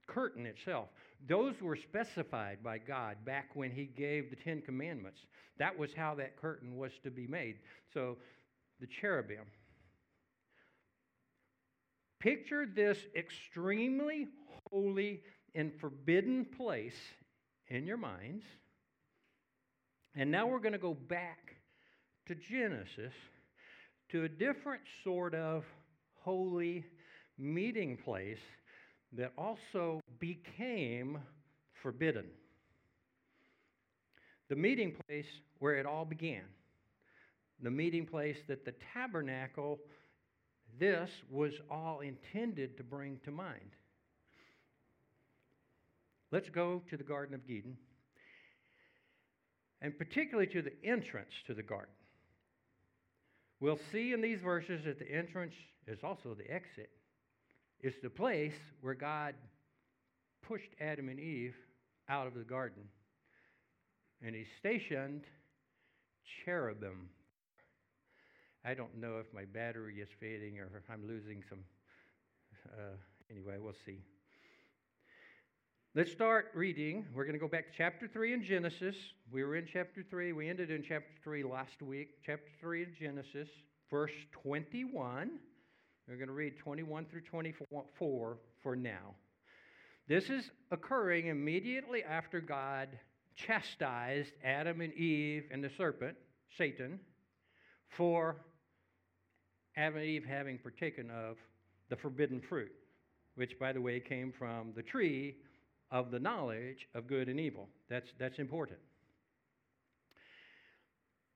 curtain 0.08 0.46
itself, 0.46 0.90
those 1.28 1.56
were 1.62 1.78
specified 1.78 2.62
by 2.62 2.78
God 2.78 3.18
back 3.26 3.50
when 3.54 3.72
he 3.72 3.86
gave 3.86 4.30
the 4.30 4.36
Ten 4.36 4.62
Commandments. 4.62 5.20
That 5.58 5.78
was 5.78 5.90
how 5.96 6.16
that 6.16 6.36
curtain 6.36 6.76
was 6.76 6.92
to 7.04 7.12
be 7.12 7.28
made. 7.28 7.56
So 7.94 8.18
the 8.80 8.88
cherubim. 8.88 9.46
Picture 12.20 12.66
this 12.66 12.98
extremely 13.16 14.28
holy 14.72 15.22
and 15.54 15.72
forbidden 15.80 16.46
place 16.46 16.98
in 17.68 17.86
your 17.86 17.98
minds. 17.98 18.44
And 20.16 20.32
now 20.32 20.48
we're 20.48 20.60
going 20.60 20.74
to 20.74 20.80
go 20.80 20.94
back 20.94 21.56
to 22.28 22.36
Genesis 22.36 23.14
to 24.10 24.24
a 24.24 24.30
different 24.30 24.82
sort 25.04 25.36
of 25.36 25.66
holy 26.22 26.86
meeting 27.38 27.98
place 27.98 28.40
that 29.14 29.34
also 29.38 30.00
became 30.20 31.20
forbidden. 31.82 32.26
The 34.50 34.56
meeting 34.56 34.96
place 35.08 35.28
where 35.60 35.76
it 35.76 35.86
all 35.86 36.06
began 36.06 36.44
the 37.62 37.72
meeting 37.72 38.06
place 38.06 38.38
that 38.48 38.66
the 38.66 38.74
tabernacle, 38.94 39.80
this 40.80 41.10
was 41.30 41.54
all 41.70 42.02
intended 42.02 42.78
to 42.78 42.84
bring 42.84 43.20
to 43.26 43.32
mind. 43.32 43.76
Let's 46.32 46.50
go 46.50 46.82
to 46.90 46.98
the 46.98 47.04
Garden 47.04 47.36
of 47.36 47.42
Eden, 47.50 47.78
and 49.82 49.98
particularly 49.98 50.48
to 50.48 50.62
the 50.62 50.74
entrance 50.84 51.32
to 51.48 51.54
the 51.54 51.64
garden. 51.64 51.94
We'll 53.60 53.80
see 53.92 54.12
in 54.12 54.22
these 54.22 54.40
verses 54.42 54.84
that 54.86 55.00
the 55.00 55.10
entrance 55.10 55.54
is 55.88 56.00
also 56.04 56.34
the 56.34 56.52
exit. 56.52 56.90
It's 57.80 57.96
the 58.02 58.10
place 58.10 58.56
where 58.82 58.96
God 58.96 59.36
pushed 60.48 60.72
Adam 60.82 61.10
and 61.10 61.20
Eve 61.20 61.56
out 62.10 62.28
of 62.28 62.34
the 62.34 62.44
garden. 62.44 62.84
And 64.22 64.36
he 64.36 64.46
stationed 64.60 65.24
cherubim 66.44 67.10
I 68.68 68.74
don't 68.74 69.00
know 69.00 69.20
if 69.20 69.32
my 69.32 69.46
battery 69.46 70.02
is 70.02 70.10
fading 70.20 70.58
or 70.58 70.66
if 70.76 70.90
I'm 70.90 71.08
losing 71.08 71.44
some. 71.48 71.60
Uh, 72.68 72.96
anyway, 73.30 73.58
we'll 73.60 73.76
see. 73.86 74.00
Let's 75.94 76.12
start 76.12 76.48
reading. 76.56 77.06
We're 77.14 77.26
going 77.26 77.36
to 77.36 77.40
go 77.40 77.48
back 77.48 77.68
to 77.72 77.78
chapter 77.78 78.08
3 78.08 78.34
in 78.34 78.44
Genesis. 78.44 78.96
We 79.32 79.44
were 79.44 79.56
in 79.56 79.68
chapter 79.72 80.04
3. 80.10 80.34
We 80.34 80.50
ended 80.50 80.72
in 80.72 80.82
chapter 80.82 81.14
3 81.24 81.44
last 81.44 81.80
week. 81.84 82.10
Chapter 82.26 82.50
3 82.60 82.84
in 82.84 82.94
Genesis, 83.00 83.48
verse 83.92 84.12
21. 84.32 85.30
We're 86.08 86.16
going 86.16 86.28
to 86.28 86.34
read 86.34 86.58
21 86.58 87.06
through 87.06 87.22
24 87.22 88.38
for 88.64 88.76
now. 88.76 89.14
This 90.08 90.32
is 90.32 90.50
occurring 90.72 91.28
immediately 91.28 92.04
after 92.04 92.42
God 92.42 92.90
chastised 93.36 94.32
Adam 94.44 94.82
and 94.82 94.94
Eve 94.94 95.44
and 95.52 95.64
the 95.64 95.70
serpent, 95.78 96.18
Satan, 96.58 97.00
for 97.90 98.38
Adam 99.78 99.98
and 99.98 100.06
Eve 100.06 100.26
having 100.26 100.58
partaken 100.58 101.10
of 101.12 101.38
the 101.90 101.96
forbidden 101.96 102.42
fruit, 102.48 102.72
which, 103.36 103.60
by 103.60 103.74
the 103.74 103.82
way, 103.82 104.00
came 104.00 104.34
from 104.38 104.72
the 104.76 104.82
tree 104.82 105.36
of 105.92 106.12
the 106.12 106.20
knowledge 106.20 106.88
of 106.94 107.08
good 107.08 107.28
and 107.28 107.40
evil. 107.40 107.68
That's, 107.90 108.08
that's 108.18 108.40
important. 108.40 108.80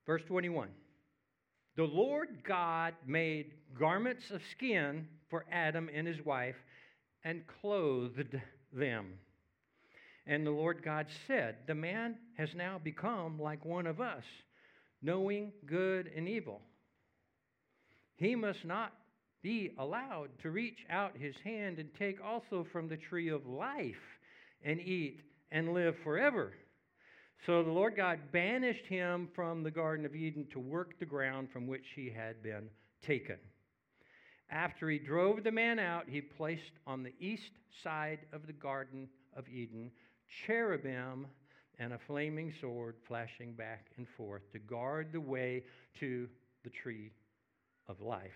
Verse 0.06 0.22
21 0.28 0.70
The 1.76 1.84
Lord 1.84 2.30
God 2.48 2.94
made 3.06 3.54
garments 3.78 4.32
of 4.32 4.42
skin 4.52 5.08
for 5.30 5.46
Adam 5.52 5.90
and 5.94 6.08
his 6.08 6.24
wife 6.26 6.56
and 7.24 7.44
clothed 7.62 8.40
them. 8.72 9.14
And 10.26 10.46
the 10.46 10.52
Lord 10.52 10.82
God 10.84 11.08
said, 11.28 11.58
The 11.68 11.76
man 11.76 12.16
has 12.38 12.50
now 12.56 12.80
become 12.82 13.40
like 13.40 13.66
one 13.66 13.86
of 13.86 14.00
us, 14.00 14.24
knowing 15.02 15.52
good 15.66 16.10
and 16.16 16.28
evil 16.30 16.62
he 18.20 18.36
must 18.36 18.66
not 18.66 18.94
be 19.42 19.72
allowed 19.80 20.30
to 20.42 20.52
reach 20.52 20.80
out 20.90 21.16
his 21.18 21.36
hand 21.44 21.80
and 21.80 21.90
take 21.98 22.18
also 22.24 22.68
from 22.72 22.90
the 22.90 22.98
tree 22.98 23.30
of 23.30 23.48
life 23.48 23.96
and 24.64 24.80
eat 24.82 25.22
and 25.52 25.74
live 25.74 25.96
forever. 26.04 26.52
So 27.46 27.64
the 27.64 27.72
Lord 27.72 27.96
God 27.96 28.20
banished 28.34 28.86
him 28.86 29.30
from 29.34 29.64
the 29.64 29.72
Garden 29.72 30.06
of 30.06 30.14
Eden 30.14 30.46
to 30.52 30.60
work 30.60 31.00
the 31.00 31.06
ground 31.06 31.48
from 31.54 31.66
which 31.66 31.86
he 31.96 32.10
had 32.10 32.44
been 32.44 32.70
taken. 33.02 33.38
After 34.52 34.90
he 34.90 35.00
drove 35.00 35.46
the 35.46 35.52
man 35.52 35.80
out, 35.80 36.04
he 36.10 36.20
placed 36.20 36.74
on 36.86 37.04
the 37.04 37.14
east 37.22 37.52
side 37.82 38.20
of 38.34 38.46
the 38.46 38.54
Garden 38.54 39.08
of 39.38 39.48
Eden 39.48 39.92
cherubim 40.46 41.28
and 41.80 41.94
a 41.94 42.00
flaming 42.06 42.52
sword 42.60 42.96
flashing 43.08 43.54
back 43.54 43.86
and 43.96 44.06
forth 44.18 44.42
to 44.52 44.60
guard 44.60 45.14
the 45.14 45.22
way 45.22 45.64
to 46.02 46.28
the 46.66 46.70
tree 46.70 47.12
of 47.90 48.00
life. 48.00 48.32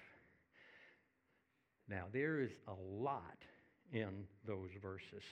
Now, 1.88 2.06
there 2.12 2.42
is 2.42 2.52
a 2.68 2.74
lot 3.02 3.38
in 3.94 4.26
those 4.46 4.72
verses. 4.82 5.24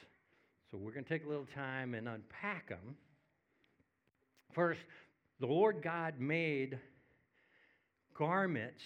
So 0.69 0.77
we're 0.77 0.93
going 0.93 1.03
to 1.03 1.09
take 1.09 1.25
a 1.25 1.27
little 1.27 1.47
time 1.53 1.95
and 1.95 2.07
unpack 2.07 2.69
them 2.69 2.95
First, 4.53 4.81
the 5.39 5.45
Lord 5.45 5.81
God 5.81 6.19
made 6.19 6.77
garments 8.17 8.81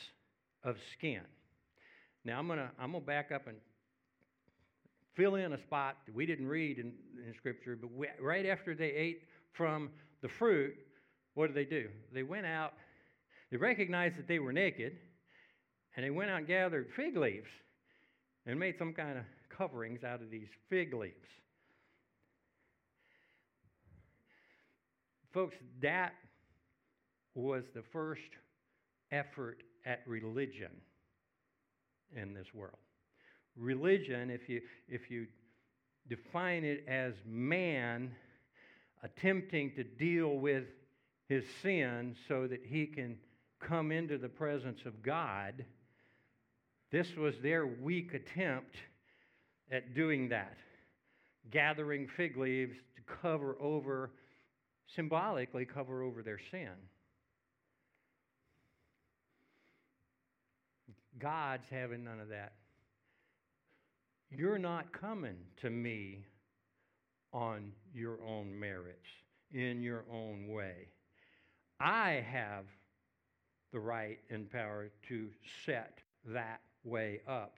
of 0.64 0.78
skin. 0.94 1.22
Now 2.24 2.40
I'm 2.40 2.48
gonna 2.48 2.72
I'm 2.80 2.92
gonna 2.92 3.04
back 3.04 3.32
up 3.32 3.48
and 3.48 3.58
fill 5.16 5.36
in 5.36 5.54
a 5.54 5.62
spot 5.62 5.98
that 6.06 6.14
we 6.14 6.26
didn't 6.26 6.48
read 6.48 6.78
in, 6.78 6.94
in 7.26 7.34
Scripture, 7.36 7.78
but 7.80 7.92
we, 7.92 8.08
right 8.20 8.46
after 8.46 8.76
they 8.76 8.90
ate 8.90 9.24
from 9.54 9.90
the 10.22 10.28
fruit, 10.28 10.76
what 11.34 11.48
did 11.48 11.56
they 11.56 11.66
do? 11.66 11.88
They 12.14 12.24
went 12.24 12.46
out, 12.46 12.74
they 13.50 13.58
recognized 13.58 14.18
that 14.18 14.28
they 14.28 14.40
were 14.40 14.54
naked, 14.54 14.98
and 15.96 16.06
they 16.06 16.10
went 16.10 16.30
out 16.30 16.40
and 16.40 16.48
gathered 16.48 16.88
fig 16.96 17.16
leaves 17.16 17.50
and 18.46 18.60
made 18.60 18.78
some 18.78 18.94
kind 18.94 19.18
of 19.18 19.24
coverings 19.50 20.04
out 20.04 20.22
of 20.22 20.30
these 20.30 20.50
fig 20.70 20.94
leaves. 20.94 21.14
Folks, 25.34 25.56
that 25.82 26.14
was 27.34 27.64
the 27.74 27.84
first 27.92 28.22
effort 29.12 29.64
at 29.86 30.02
religion 30.08 30.72
in 32.16 32.34
this 32.34 32.48
world. 32.54 32.78
Religion, 33.58 34.30
if 34.30 34.48
you, 34.50 34.62
if 34.88 35.10
you 35.10 35.28
define 36.10 36.64
it 36.64 36.86
as 36.88 37.14
man 37.26 38.12
attempting 39.04 39.72
to 39.76 39.84
deal 39.84 40.38
with 40.38 40.66
his 41.28 41.44
sin 41.62 42.16
so 42.28 42.48
that 42.48 42.62
he 42.66 42.86
can 42.86 43.18
come 43.60 43.92
into 43.92 44.18
the 44.18 44.30
presence 44.30 44.80
of 44.86 45.02
God, 45.02 45.66
this 46.92 47.16
was 47.16 47.36
their 47.42 47.66
weak 47.66 48.14
attempt 48.14 48.76
at 49.72 49.96
doing 49.96 50.30
that, 50.30 50.58
gathering 51.52 52.08
fig 52.08 52.38
leaves 52.38 52.76
to 52.96 53.02
cover 53.22 53.58
over, 53.60 54.12
symbolically 54.96 55.66
cover 55.66 56.04
over 56.04 56.22
their 56.22 56.40
sin. 56.52 56.70
God's 61.18 61.68
having 61.70 62.04
none 62.04 62.20
of 62.20 62.30
that. 62.30 62.54
You're 64.30 64.60
not 64.60 64.92
coming 64.92 65.38
to 65.62 65.70
me 65.70 66.26
on 67.32 67.72
your 67.94 68.18
own 68.28 68.58
merits, 68.60 69.08
in 69.52 69.82
your 69.82 70.04
own 70.12 70.48
way. 70.48 70.90
I 71.80 72.24
have 72.32 72.66
the 73.72 73.80
right 73.80 74.20
and 74.30 74.50
power 74.50 74.90
to 75.10 75.30
set 75.66 76.00
that 76.28 76.62
way 76.86 77.22
up. 77.28 77.56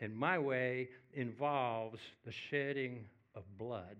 And 0.00 0.16
my 0.16 0.38
way 0.38 0.88
involves 1.12 2.00
the 2.24 2.32
shedding 2.32 3.04
of 3.34 3.42
blood. 3.58 3.96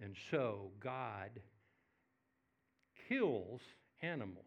And 0.00 0.14
so 0.30 0.70
God 0.80 1.30
kills 3.08 3.60
animals. 4.02 4.44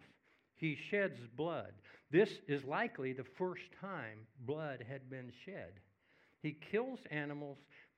He 0.56 0.78
sheds 0.90 1.20
blood. 1.36 1.74
This 2.12 2.30
is 2.48 2.64
likely 2.64 3.14
the 3.14 3.26
first 3.38 3.64
time 3.80 4.28
blood 4.46 4.86
had 4.88 5.10
been 5.10 5.32
shed. 5.46 5.74
He 6.42 6.58
kills 6.72 7.00
animals, 7.10 7.58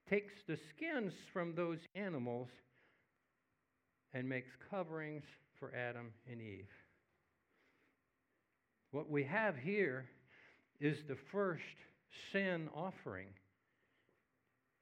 takes 0.10 0.34
the 0.48 0.58
skins 0.70 1.13
from 1.32 1.56
those 1.56 1.80
animals, 1.96 2.50
and 4.13 4.28
makes 4.28 4.52
coverings 4.70 5.24
for 5.60 5.74
Adam 5.75 6.12
and 6.32 6.42
Eve. 6.42 6.70
What 8.92 9.10
we 9.10 9.24
have 9.24 9.56
here 9.58 10.06
is 10.84 10.98
the 11.08 11.18
first 11.32 11.63
sin 12.34 12.68
offering. 12.75 13.28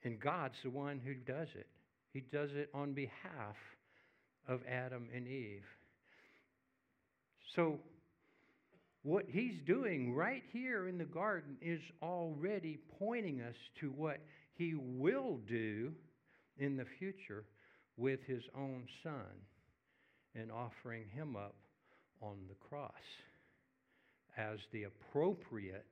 And 0.03 0.20
God's 0.20 0.55
the 0.63 0.72
one 0.72 1.00
who 1.00 1.13
does 1.13 1.48
it. 1.53 1.67
He 2.12 2.22
does 2.22 2.50
it 2.53 2.70
on 2.74 2.93
behalf 2.93 3.55
of 4.48 4.62
Adam 4.67 5.08
and 5.15 5.27
Eve. 5.27 5.63
So, 7.56 7.80
what 9.04 9.25
he's 9.30 9.60
doing 9.65 10.13
right 10.13 10.43
here 10.52 10.88
in 10.88 10.97
the 10.97 11.06
garden 11.06 11.58
is 11.62 11.82
already 12.02 12.80
pointing 12.99 13.41
us 13.41 13.56
to 13.80 13.89
what 13.89 14.19
he 14.54 14.73
will 14.75 15.39
do 15.47 15.91
in 16.58 16.78
the 16.78 16.86
future 16.99 17.45
with 17.97 18.19
his 18.25 18.43
own 18.56 18.86
son 19.04 19.25
and 20.36 20.52
offering 20.52 21.06
him 21.13 21.36
up 21.36 21.56
on 22.21 22.38
the 22.47 22.56
cross 22.69 22.91
as 24.38 24.60
the 24.71 24.84
appropriate, 24.84 25.86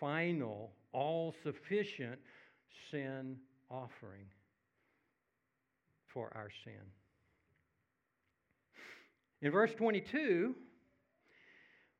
final, 0.00 0.72
all 0.92 1.34
sufficient 1.42 2.18
sin 2.90 3.36
offering 3.70 4.26
for 6.12 6.32
our 6.34 6.48
sin. 6.64 6.82
In 9.42 9.50
verse 9.52 9.74
22, 9.74 10.54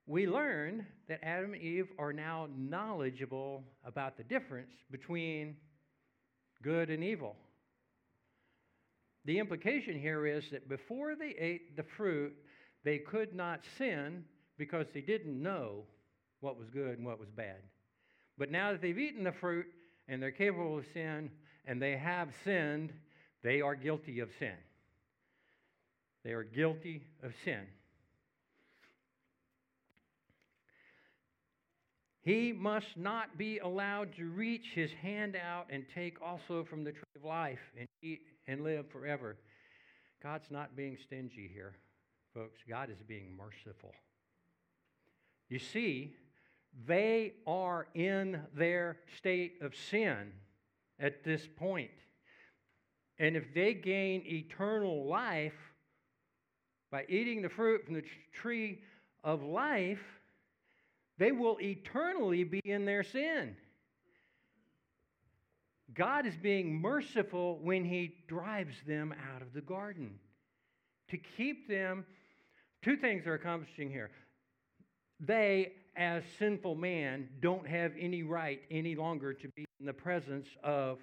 we 0.06 0.26
learn 0.26 0.86
that 1.08 1.22
Adam 1.22 1.52
and 1.52 1.62
Eve 1.62 1.88
are 1.98 2.12
now 2.12 2.48
knowledgeable 2.56 3.64
about 3.84 4.16
the 4.16 4.24
difference 4.24 4.72
between 4.90 5.56
good 6.62 6.90
and 6.90 7.02
evil. 7.02 7.36
The 9.24 9.38
implication 9.38 9.98
here 9.98 10.26
is 10.26 10.44
that 10.52 10.68
before 10.68 11.16
they 11.16 11.34
ate 11.38 11.76
the 11.76 11.84
fruit, 11.96 12.32
they 12.84 12.98
could 12.98 13.34
not 13.34 13.60
sin 13.76 14.24
because 14.56 14.86
they 14.94 15.00
didn't 15.00 15.42
know 15.42 15.82
what 16.46 16.56
was 16.56 16.70
good 16.70 16.96
and 16.96 17.04
what 17.04 17.18
was 17.18 17.28
bad. 17.28 17.56
But 18.38 18.52
now 18.52 18.70
that 18.70 18.80
they've 18.80 18.96
eaten 18.96 19.24
the 19.24 19.32
fruit 19.32 19.66
and 20.06 20.22
they're 20.22 20.30
capable 20.30 20.78
of 20.78 20.84
sin 20.94 21.28
and 21.66 21.82
they 21.82 21.96
have 21.96 22.28
sinned, 22.44 22.92
they 23.42 23.60
are 23.60 23.74
guilty 23.74 24.20
of 24.20 24.28
sin. 24.38 24.54
They 26.24 26.30
are 26.30 26.44
guilty 26.44 27.02
of 27.24 27.32
sin. 27.44 27.62
He 32.22 32.52
must 32.52 32.96
not 32.96 33.36
be 33.36 33.58
allowed 33.58 34.14
to 34.16 34.26
reach 34.26 34.66
his 34.72 34.92
hand 35.02 35.36
out 35.36 35.66
and 35.68 35.84
take 35.96 36.22
also 36.22 36.64
from 36.64 36.84
the 36.84 36.92
tree 36.92 37.02
of 37.16 37.24
life 37.24 37.72
and 37.76 37.88
eat 38.02 38.20
and 38.46 38.62
live 38.62 38.88
forever. 38.92 39.36
God's 40.22 40.50
not 40.50 40.76
being 40.76 40.96
stingy 41.06 41.50
here, 41.52 41.74
folks. 42.34 42.60
God 42.68 42.88
is 42.90 43.02
being 43.06 43.36
merciful. 43.36 43.92
You 45.48 45.58
see, 45.60 46.14
they 46.84 47.32
are 47.46 47.86
in 47.94 48.40
their 48.54 48.98
state 49.16 49.54
of 49.62 49.74
sin 49.74 50.32
at 51.00 51.24
this 51.24 51.48
point. 51.56 51.90
And 53.18 53.36
if 53.36 53.54
they 53.54 53.72
gain 53.72 54.22
eternal 54.26 55.06
life 55.06 55.54
by 56.90 57.06
eating 57.08 57.40
the 57.40 57.48
fruit 57.48 57.84
from 57.84 57.94
the 57.94 58.04
tree 58.32 58.80
of 59.24 59.42
life, 59.42 60.02
they 61.18 61.32
will 61.32 61.58
eternally 61.60 62.44
be 62.44 62.60
in 62.64 62.84
their 62.84 63.02
sin. 63.02 63.56
God 65.94 66.26
is 66.26 66.36
being 66.36 66.78
merciful 66.78 67.58
when 67.62 67.84
He 67.84 68.16
drives 68.28 68.76
them 68.86 69.14
out 69.32 69.40
of 69.40 69.54
the 69.54 69.62
garden 69.62 70.18
to 71.08 71.16
keep 71.16 71.68
them. 71.68 72.04
Two 72.82 72.96
things 72.96 73.26
are 73.26 73.34
accomplishing 73.34 73.90
here. 73.90 74.10
They, 75.20 75.72
as 75.96 76.22
sinful 76.38 76.74
man, 76.74 77.28
don't 77.40 77.66
have 77.66 77.92
any 77.98 78.22
right 78.22 78.60
any 78.70 78.94
longer 78.94 79.32
to 79.32 79.48
be 79.56 79.64
in 79.80 79.86
the 79.86 79.92
presence 79.92 80.46
of 80.62 80.98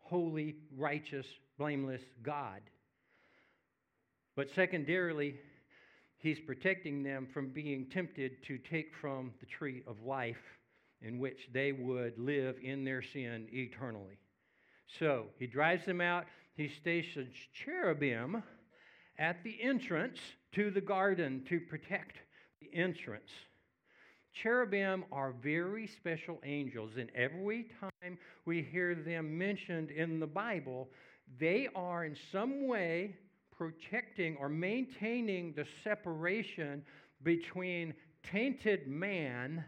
holy, 0.00 0.56
righteous, 0.76 1.26
blameless 1.58 2.02
God. 2.22 2.60
But 4.36 4.48
secondarily, 4.54 5.34
He's 6.18 6.40
protecting 6.40 7.02
them 7.02 7.28
from 7.32 7.50
being 7.50 7.86
tempted 7.86 8.42
to 8.46 8.58
take 8.58 8.92
from 9.00 9.32
the 9.40 9.46
tree 9.46 9.82
of 9.86 10.02
life 10.04 10.58
in 11.00 11.18
which 11.18 11.48
they 11.52 11.72
would 11.72 12.18
live 12.18 12.56
in 12.62 12.84
their 12.84 13.02
sin 13.02 13.46
eternally. 13.52 14.18
So 14.98 15.26
he 15.38 15.46
drives 15.46 15.84
them 15.84 16.00
out. 16.00 16.24
He 16.56 16.68
stations 16.68 17.34
cherubim 17.52 18.42
at 19.18 19.44
the 19.44 19.62
entrance 19.62 20.18
to 20.52 20.70
the 20.70 20.80
garden 20.80 21.44
to 21.48 21.60
protect 21.60 22.16
the 22.60 22.74
entrance. 22.74 23.30
Cherubim 24.42 25.04
are 25.10 25.32
very 25.32 25.86
special 25.86 26.38
angels, 26.44 26.92
and 26.96 27.10
every 27.14 27.66
time 27.80 28.18
we 28.44 28.62
hear 28.62 28.94
them 28.94 29.36
mentioned 29.36 29.90
in 29.90 30.20
the 30.20 30.26
Bible, 30.26 30.88
they 31.38 31.68
are 31.74 32.04
in 32.04 32.16
some 32.30 32.66
way 32.66 33.16
protecting 33.56 34.36
or 34.36 34.48
maintaining 34.48 35.52
the 35.54 35.66
separation 35.82 36.84
between 37.22 37.92
tainted 38.22 38.86
man 38.86 39.64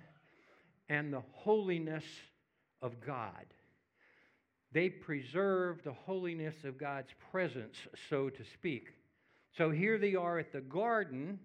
and 0.88 1.12
the 1.12 1.22
holiness 1.32 2.04
of 2.80 3.00
God. 3.04 3.46
They 4.72 4.88
preserve 4.88 5.82
the 5.82 5.92
holiness 5.92 6.54
of 6.64 6.78
God's 6.78 7.10
presence, 7.32 7.76
so 8.08 8.30
to 8.30 8.44
speak. 8.44 8.90
So 9.56 9.70
here 9.70 9.98
they 9.98 10.14
are 10.14 10.38
at 10.38 10.52
the 10.52 10.60
garden, 10.60 11.40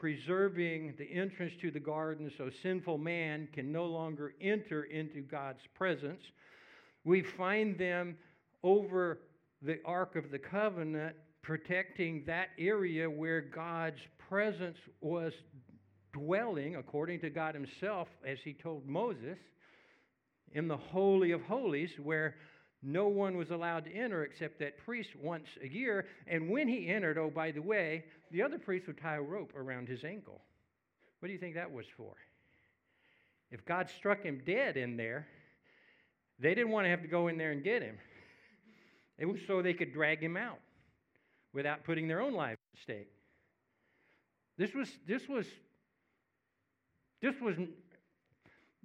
preserving 0.00 0.94
the 0.96 1.04
entrance 1.12 1.52
to 1.60 1.70
the 1.70 1.78
garden 1.78 2.32
so 2.38 2.48
sinful 2.62 2.96
man 2.96 3.46
can 3.52 3.70
no 3.70 3.84
longer 3.84 4.32
enter 4.40 4.84
into 4.84 5.20
God's 5.20 5.60
presence. 5.74 6.22
We 7.04 7.22
find 7.22 7.76
them 7.76 8.16
over 8.62 9.20
the 9.60 9.78
Ark 9.84 10.16
of 10.16 10.30
the 10.30 10.38
Covenant 10.38 11.14
protecting 11.42 12.24
that 12.26 12.48
area 12.58 13.10
where 13.10 13.42
God's 13.42 14.00
presence 14.30 14.78
was 15.02 15.34
dwelling, 16.14 16.76
according 16.76 17.20
to 17.20 17.28
God 17.28 17.54
Himself, 17.54 18.08
as 18.26 18.38
He 18.42 18.54
told 18.54 18.86
Moses, 18.88 19.36
in 20.52 20.66
the 20.66 20.78
Holy 20.78 21.32
of 21.32 21.42
Holies, 21.42 21.90
where 22.02 22.36
no 22.82 23.08
one 23.08 23.36
was 23.36 23.50
allowed 23.50 23.84
to 23.84 23.92
enter 23.92 24.24
except 24.24 24.58
that 24.60 24.78
priest 24.78 25.10
once 25.16 25.46
a 25.62 25.68
year. 25.68 26.06
And 26.26 26.48
when 26.48 26.66
he 26.66 26.88
entered, 26.88 27.18
oh, 27.18 27.30
by 27.30 27.50
the 27.50 27.60
way, 27.60 28.04
the 28.30 28.42
other 28.42 28.58
priest 28.58 28.86
would 28.86 28.98
tie 28.98 29.16
a 29.16 29.22
rope 29.22 29.52
around 29.54 29.88
his 29.88 30.02
ankle. 30.04 30.40
What 31.18 31.26
do 31.26 31.32
you 31.32 31.38
think 31.38 31.56
that 31.56 31.70
was 31.70 31.86
for? 31.96 32.14
If 33.50 33.64
God 33.66 33.90
struck 33.90 34.22
him 34.22 34.40
dead 34.46 34.76
in 34.76 34.96
there, 34.96 35.26
they 36.38 36.54
didn't 36.54 36.70
want 36.70 36.86
to 36.86 36.88
have 36.88 37.02
to 37.02 37.08
go 37.08 37.28
in 37.28 37.36
there 37.36 37.52
and 37.52 37.62
get 37.62 37.82
him. 37.82 37.98
It 39.18 39.26
was 39.26 39.40
so 39.46 39.60
they 39.60 39.74
could 39.74 39.92
drag 39.92 40.22
him 40.22 40.36
out 40.36 40.60
without 41.52 41.84
putting 41.84 42.08
their 42.08 42.22
own 42.22 42.32
life 42.32 42.56
at 42.74 42.80
stake. 42.80 43.10
This 44.56 44.72
was, 44.72 44.88
this 45.06 45.28
was, 45.28 45.46
this 47.20 47.34
was 47.40 47.56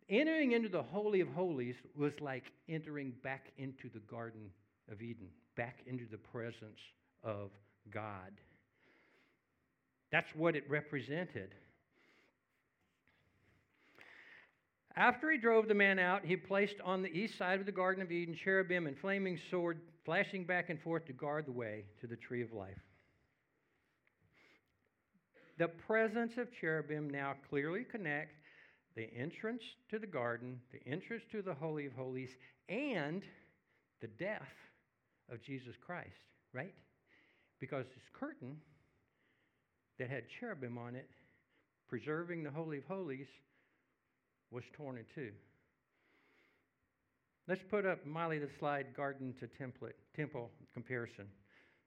entering 0.10 0.52
into 0.52 0.70
the 0.70 0.84
Holy 0.84 1.22
of 1.22 1.28
Holies 1.30 1.76
was 1.96 2.14
like 2.20 2.44
entering 2.70 3.14
back 3.24 3.52
into 3.58 3.90
the 3.94 4.00
Garden 4.00 4.50
of 4.92 5.02
Eden, 5.02 5.28
back 5.56 5.80
into 5.88 6.06
the 6.10 6.18
presence 6.18 6.80
of 7.24 7.50
God. 7.92 8.32
That's 10.12 10.28
what 10.36 10.56
it 10.56 10.70
represented. 10.70 11.54
After 14.96 15.30
he 15.30 15.38
drove 15.38 15.68
the 15.68 15.74
man 15.74 16.00
out, 16.00 16.24
he 16.24 16.38
placed 16.38 16.76
on 16.84 17.02
the 17.02 17.10
east 17.10 17.38
side 17.38 17.60
of 17.60 17.66
the 17.66 17.72
Garden 17.72 18.02
of 18.02 18.12
Eden 18.12 18.36
cherubim 18.42 18.88
and 18.88 18.98
flaming 18.98 19.38
sword 19.52 19.82
flashing 20.06 20.46
back 20.46 20.70
and 20.70 20.80
forth 20.80 21.06
to 21.08 21.14
guard 21.14 21.48
the 21.48 21.52
way 21.52 21.84
to 22.00 22.08
the 22.08 22.16
tree 22.16 22.42
of 22.42 22.54
life. 22.54 22.80
The 25.58 25.68
presence 25.68 26.34
of 26.38 26.48
cherubim 26.62 27.10
now 27.10 27.34
clearly 27.50 27.84
connect 27.84 28.32
the 28.96 29.10
entrance 29.14 29.62
to 29.92 30.00
the 30.00 30.08
garden, 30.08 30.60
the 30.72 30.92
entrance 30.92 31.24
to 31.32 31.42
the 31.42 31.54
Holy 31.54 31.86
of 31.86 31.94
Holies, 31.94 32.30
and 32.70 33.22
the 34.02 34.08
death 34.08 34.42
of 35.32 35.44
Jesus 35.44 35.76
Christ, 35.86 36.10
right? 36.54 36.74
Because 37.60 37.86
this 37.86 38.04
curtain 38.14 38.58
that 40.00 40.10
had 40.10 40.24
cherubim 40.40 40.78
on 40.78 40.96
it, 40.96 41.10
preserving 41.88 42.44
the 42.44 42.52
Holy 42.52 42.78
of 42.80 42.86
Holies, 42.86 43.28
was 44.52 44.64
torn 44.78 44.98
in 44.98 45.06
two. 45.14 45.32
Let's 47.48 47.62
put 47.70 47.86
up, 47.86 48.06
Molly, 48.06 48.40
the 48.40 48.50
slide 48.60 48.88
garden 48.96 49.34
to 49.40 49.48
template, 49.62 49.94
temple 50.16 50.50
comparison. 50.74 51.26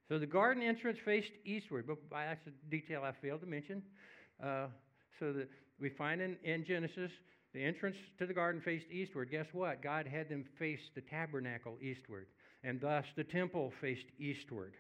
So 0.09 0.19
the 0.19 0.27
garden 0.27 0.63
entrance 0.63 0.99
faced 1.05 1.33
eastward, 1.45 1.87
but 1.87 1.99
that's 2.11 2.47
a 2.47 2.71
detail 2.71 3.03
I 3.05 3.13
failed 3.21 3.41
to 3.41 3.47
mention. 3.47 3.83
Uh, 4.43 4.67
so 5.19 5.33
that 5.33 5.49
we 5.81 5.89
find 5.91 6.21
in, 6.21 6.37
in 6.43 6.65
Genesis, 6.65 7.11
the 7.55 7.65
entrance 7.65 7.97
to 8.19 8.27
the 8.27 8.35
garden 8.35 8.61
faced 8.61 8.87
eastward. 8.91 9.31
Guess 9.31 9.47
what? 9.53 9.83
God 9.83 10.07
had 10.07 10.29
them 10.29 10.45
face 10.59 10.81
the 10.95 11.01
tabernacle 11.01 11.79
eastward, 11.81 12.27
and 12.63 12.81
thus 12.81 13.05
the 13.17 13.25
temple 13.25 13.73
faced 13.81 14.07
eastward. 14.19 14.75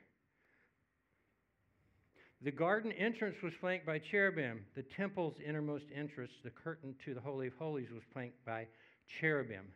The 2.42 2.52
garden 2.52 2.92
entrance 2.92 3.37
was 3.42 3.52
flanked 3.61 3.84
by 3.84 3.98
cherubim. 3.98 4.64
The 4.76 4.84
temple's 4.84 5.34
innermost 5.44 5.87
entrance, 5.92 6.30
the 6.44 6.50
curtain 6.50 6.94
to 7.04 7.14
the 7.14 7.20
Holy 7.20 7.48
of 7.48 7.54
Holies, 7.58 7.90
was 7.92 8.04
flanked 8.12 8.44
by 8.44 8.68
cherubim. 9.20 9.66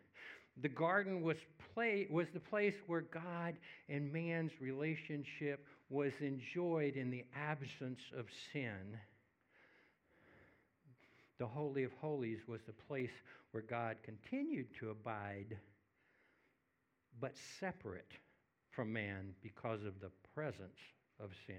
The 0.60 0.68
garden 0.68 1.22
was, 1.22 1.38
play, 1.74 2.06
was 2.10 2.28
the 2.32 2.40
place 2.40 2.74
where 2.86 3.00
God 3.00 3.56
and 3.88 4.12
man's 4.12 4.52
relationship 4.60 5.66
was 5.88 6.12
enjoyed 6.20 6.94
in 6.94 7.10
the 7.10 7.24
absence 7.34 8.00
of 8.16 8.26
sin. 8.52 8.98
The 11.38 11.46
Holy 11.46 11.84
of 11.84 11.92
Holies 12.00 12.40
was 12.46 12.60
the 12.62 12.72
place 12.72 13.10
where 13.50 13.62
God 13.62 13.96
continued 14.04 14.68
to 14.78 14.90
abide, 14.90 15.58
but 17.20 17.36
separate 17.58 18.12
from 18.70 18.92
man 18.92 19.34
because 19.42 19.84
of 19.84 20.00
the 20.00 20.10
presence 20.34 20.78
of 21.20 21.30
sin. 21.46 21.56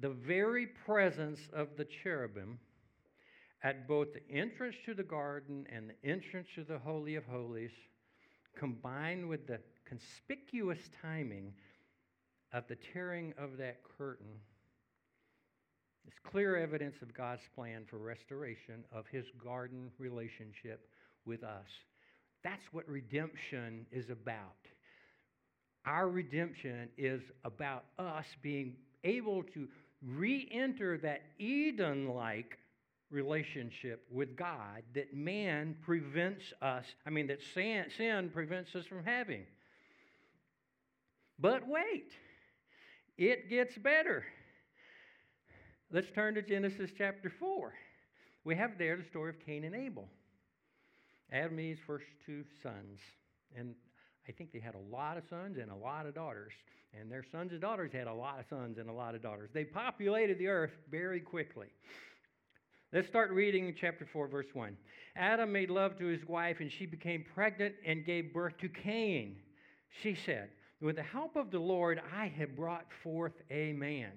The 0.00 0.10
very 0.10 0.66
presence 0.66 1.40
of 1.52 1.76
the 1.76 1.84
cherubim 1.84 2.58
at 3.62 3.86
both 3.86 4.08
the 4.14 4.30
entrance 4.30 4.76
to 4.86 4.94
the 4.94 5.02
garden 5.02 5.66
and 5.70 5.90
the 5.90 6.08
entrance 6.08 6.48
to 6.54 6.64
the 6.64 6.78
Holy 6.78 7.16
of 7.16 7.26
Holies, 7.26 7.72
combined 8.56 9.28
with 9.28 9.46
the 9.46 9.60
conspicuous 9.84 10.78
timing 11.02 11.52
of 12.52 12.66
the 12.68 12.76
tearing 12.92 13.34
of 13.38 13.58
that 13.58 13.80
curtain, 13.98 14.40
it's 16.06 16.18
clear 16.30 16.56
evidence 16.56 16.96
of 17.02 17.14
God's 17.14 17.42
plan 17.54 17.84
for 17.88 17.98
restoration 17.98 18.84
of 18.92 19.06
his 19.06 19.26
garden 19.42 19.90
relationship 19.98 20.88
with 21.24 21.42
us. 21.44 21.66
That's 22.42 22.64
what 22.72 22.88
redemption 22.88 23.86
is 23.92 24.08
about. 24.10 24.56
Our 25.84 26.08
redemption 26.08 26.88
is 26.96 27.22
about 27.44 27.84
us 27.98 28.26
being 28.42 28.76
able 29.04 29.42
to 29.54 29.68
re 30.02 30.48
enter 30.52 30.98
that 30.98 31.22
Eden 31.38 32.08
like 32.08 32.58
relationship 33.10 34.06
with 34.10 34.36
God 34.36 34.82
that 34.94 35.14
man 35.14 35.76
prevents 35.82 36.44
us, 36.62 36.84
I 37.06 37.10
mean, 37.10 37.26
that 37.26 37.40
sin, 37.54 37.86
sin 37.96 38.30
prevents 38.32 38.74
us 38.74 38.86
from 38.86 39.04
having. 39.04 39.44
But 41.38 41.66
wait, 41.66 42.12
it 43.18 43.48
gets 43.48 43.76
better. 43.76 44.24
Let's 45.92 46.06
turn 46.14 46.34
to 46.34 46.42
Genesis 46.42 46.92
chapter 46.96 47.32
4. 47.40 47.72
We 48.44 48.54
have 48.54 48.78
there 48.78 48.96
the 48.96 49.02
story 49.02 49.30
of 49.30 49.44
Cain 49.44 49.64
and 49.64 49.74
Abel, 49.74 50.06
Adam 51.32 51.58
and 51.58 51.60
Eve's 51.60 51.80
first 51.84 52.04
two 52.24 52.44
sons. 52.62 53.00
And 53.56 53.74
I 54.28 54.30
think 54.30 54.52
they 54.52 54.60
had 54.60 54.76
a 54.76 54.94
lot 54.94 55.16
of 55.16 55.24
sons 55.28 55.58
and 55.58 55.68
a 55.68 55.74
lot 55.74 56.06
of 56.06 56.14
daughters. 56.14 56.52
And 56.96 57.10
their 57.10 57.24
sons 57.32 57.50
and 57.50 57.60
daughters 57.60 57.90
had 57.92 58.06
a 58.06 58.14
lot 58.14 58.38
of 58.38 58.44
sons 58.48 58.78
and 58.78 58.88
a 58.88 58.92
lot 58.92 59.16
of 59.16 59.22
daughters. 59.22 59.50
They 59.52 59.64
populated 59.64 60.38
the 60.38 60.46
earth 60.46 60.70
very 60.92 61.18
quickly. 61.18 61.66
Let's 62.92 63.08
start 63.08 63.32
reading 63.32 63.74
chapter 63.76 64.06
4, 64.12 64.28
verse 64.28 64.46
1. 64.52 64.76
Adam 65.16 65.50
made 65.50 65.70
love 65.70 65.98
to 65.98 66.06
his 66.06 66.24
wife, 66.28 66.58
and 66.60 66.70
she 66.70 66.86
became 66.86 67.24
pregnant 67.34 67.74
and 67.84 68.06
gave 68.06 68.32
birth 68.32 68.56
to 68.60 68.68
Cain. 68.68 69.38
She 70.02 70.14
said, 70.14 70.50
With 70.80 70.96
the 70.96 71.02
help 71.02 71.34
of 71.34 71.50
the 71.50 71.58
Lord, 71.58 72.00
I 72.16 72.28
have 72.28 72.54
brought 72.54 72.86
forth 73.02 73.34
a 73.50 73.72
man. 73.72 74.12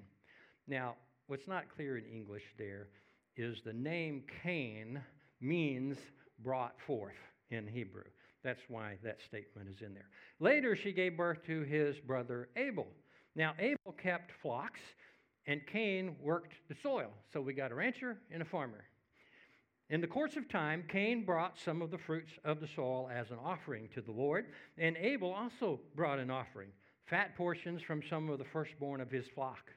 Now, 0.68 0.96
what's 1.28 1.48
not 1.48 1.74
clear 1.76 1.98
in 1.98 2.06
English 2.06 2.44
there 2.58 2.90
is 3.36 3.62
the 3.64 3.74
name 3.74 4.24
Cain 4.44 5.02
means 5.42 5.98
brought 6.44 6.80
forth 6.86 7.18
in 7.50 7.68
Hebrew. 7.68 8.04
That's 8.44 8.62
why 8.68 8.98
that 9.04 9.22
statement 9.22 9.70
is 9.70 9.82
in 9.82 9.94
there. 9.94 10.10
Later, 10.40 10.76
she 10.76 10.92
gave 10.92 11.18
birth 11.18 11.46
to 11.46 11.62
his 11.62 11.98
brother 12.00 12.50
Abel. 12.58 12.88
Now, 13.36 13.54
Abel 13.58 13.94
kept 13.98 14.32
flocks, 14.42 14.82
and 15.48 15.66
Cain 15.66 16.16
worked 16.22 16.54
the 16.68 16.76
soil. 16.76 17.12
So 17.32 17.42
we 17.42 17.54
got 17.54 17.72
a 17.72 17.76
rancher 17.76 18.18
and 18.32 18.42
a 18.42 18.46
farmer. 18.46 18.86
In 19.90 20.02
the 20.02 20.08
course 20.08 20.36
of 20.38 20.50
time, 20.50 20.84
Cain 20.88 21.26
brought 21.26 21.58
some 21.58 21.82
of 21.82 21.92
the 21.92 21.98
fruits 21.98 22.32
of 22.44 22.60
the 22.60 22.68
soil 22.68 23.10
as 23.14 23.32
an 23.32 23.38
offering 23.44 23.90
to 23.94 24.02
the 24.02 24.12
Lord, 24.12 24.46
and 24.78 24.98
Abel 24.98 25.34
also 25.34 25.80
brought 25.96 26.20
an 26.20 26.32
offering, 26.32 26.70
fat 27.06 27.36
portions 27.36 27.82
from 27.82 28.02
some 28.10 28.30
of 28.30 28.40
the 28.40 28.46
firstborn 28.46 29.02
of 29.02 29.12
his 29.12 29.28
flock. 29.28 29.72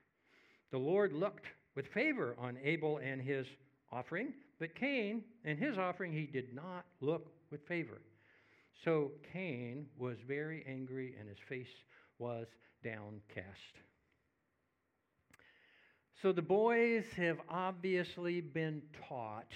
The 0.76 0.82
Lord 0.82 1.14
looked 1.14 1.46
with 1.74 1.86
favor 1.86 2.36
on 2.38 2.58
Abel 2.62 2.98
and 2.98 3.18
his 3.18 3.46
offering, 3.90 4.34
but 4.58 4.74
Cain 4.74 5.22
and 5.42 5.58
his 5.58 5.78
offering 5.78 6.12
he 6.12 6.26
did 6.26 6.54
not 6.54 6.84
look 7.00 7.32
with 7.50 7.66
favor. 7.66 8.02
So 8.84 9.12
Cain 9.32 9.86
was 9.98 10.18
very 10.28 10.66
angry 10.68 11.14
and 11.18 11.30
his 11.30 11.38
face 11.48 11.74
was 12.18 12.46
downcast. 12.84 13.80
So 16.20 16.30
the 16.30 16.42
boys 16.42 17.06
have 17.16 17.38
obviously 17.48 18.42
been 18.42 18.82
taught 19.08 19.52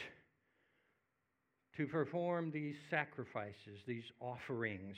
to 1.77 1.87
perform 1.87 2.51
these 2.51 2.77
sacrifices, 2.89 3.81
these 3.87 4.11
offerings 4.21 4.97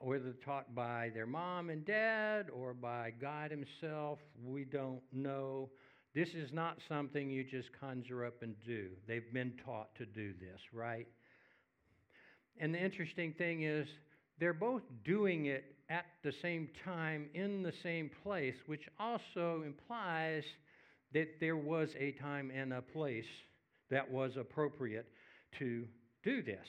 whether 0.00 0.32
taught 0.44 0.74
by 0.74 1.10
their 1.14 1.26
mom 1.26 1.70
and 1.70 1.84
dad 1.84 2.46
or 2.50 2.72
by 2.72 3.12
God 3.20 3.50
Himself, 3.50 4.18
we 4.42 4.64
don't 4.64 5.02
know. 5.12 5.68
This 6.14 6.30
is 6.30 6.52
not 6.52 6.78
something 6.88 7.30
you 7.30 7.44
just 7.44 7.68
conjure 7.78 8.24
up 8.24 8.42
and 8.42 8.54
do. 8.66 8.88
They've 9.06 9.32
been 9.32 9.52
taught 9.64 9.94
to 9.96 10.06
do 10.06 10.32
this, 10.32 10.60
right? 10.72 11.06
And 12.58 12.74
the 12.74 12.82
interesting 12.82 13.34
thing 13.34 13.62
is, 13.62 13.86
they're 14.38 14.54
both 14.54 14.82
doing 15.04 15.46
it 15.46 15.64
at 15.90 16.06
the 16.24 16.32
same 16.40 16.68
time 16.84 17.28
in 17.34 17.62
the 17.62 17.72
same 17.82 18.10
place, 18.22 18.54
which 18.66 18.88
also 18.98 19.62
implies 19.64 20.44
that 21.12 21.40
there 21.40 21.56
was 21.56 21.90
a 21.98 22.12
time 22.12 22.50
and 22.54 22.72
a 22.72 22.80
place 22.80 23.24
that 23.90 24.10
was 24.10 24.32
appropriate 24.38 25.06
to 25.58 25.84
do 26.24 26.42
this. 26.42 26.66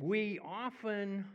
We 0.00 0.40
often, 0.42 1.26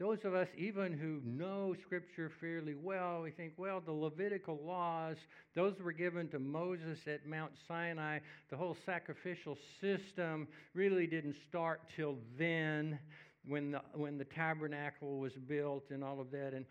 those 0.00 0.18
of 0.24 0.34
us 0.34 0.48
even 0.58 0.92
who 0.92 1.20
know 1.24 1.76
Scripture 1.80 2.30
fairly 2.40 2.74
well, 2.74 3.22
we 3.22 3.30
think, 3.30 3.52
well, 3.56 3.80
the 3.80 3.92
Levitical 3.92 4.58
laws, 4.64 5.16
those 5.54 5.74
were 5.80 5.92
given 5.92 6.28
to 6.30 6.40
Moses 6.40 6.98
at 7.06 7.24
Mount 7.24 7.52
Sinai. 7.68 8.18
The 8.50 8.56
whole 8.56 8.76
sacrificial 8.84 9.56
system 9.80 10.48
really 10.74 11.06
didn't 11.06 11.36
start 11.48 11.82
till 11.94 12.16
then 12.36 12.98
when 13.46 13.70
the, 13.70 13.82
when 13.94 14.18
the 14.18 14.24
tabernacle 14.24 15.20
was 15.20 15.34
built 15.34 15.84
and 15.90 16.02
all 16.02 16.20
of 16.20 16.32
that. 16.32 16.52
And 16.52 16.66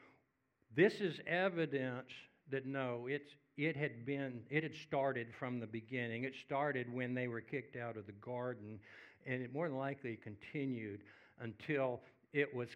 this 0.75 0.95
is 0.95 1.21
evidence 1.25 2.09
that 2.51 2.65
no, 2.65 3.07
it's, 3.09 3.31
it 3.57 3.77
had 3.77 4.05
been, 4.05 4.41
it 4.49 4.63
had 4.63 4.75
started 4.75 5.27
from 5.39 5.61
the 5.61 5.67
beginning. 5.67 6.25
It 6.25 6.33
started 6.45 6.93
when 6.93 7.13
they 7.13 7.29
were 7.29 7.39
kicked 7.39 7.77
out 7.77 7.95
of 7.95 8.05
the 8.07 8.11
garden, 8.11 8.79
and 9.25 9.41
it 9.41 9.53
more 9.53 9.67
than 9.67 9.77
likely 9.77 10.17
continued 10.21 11.01
until 11.39 12.01
it 12.33 12.53
was 12.53 12.67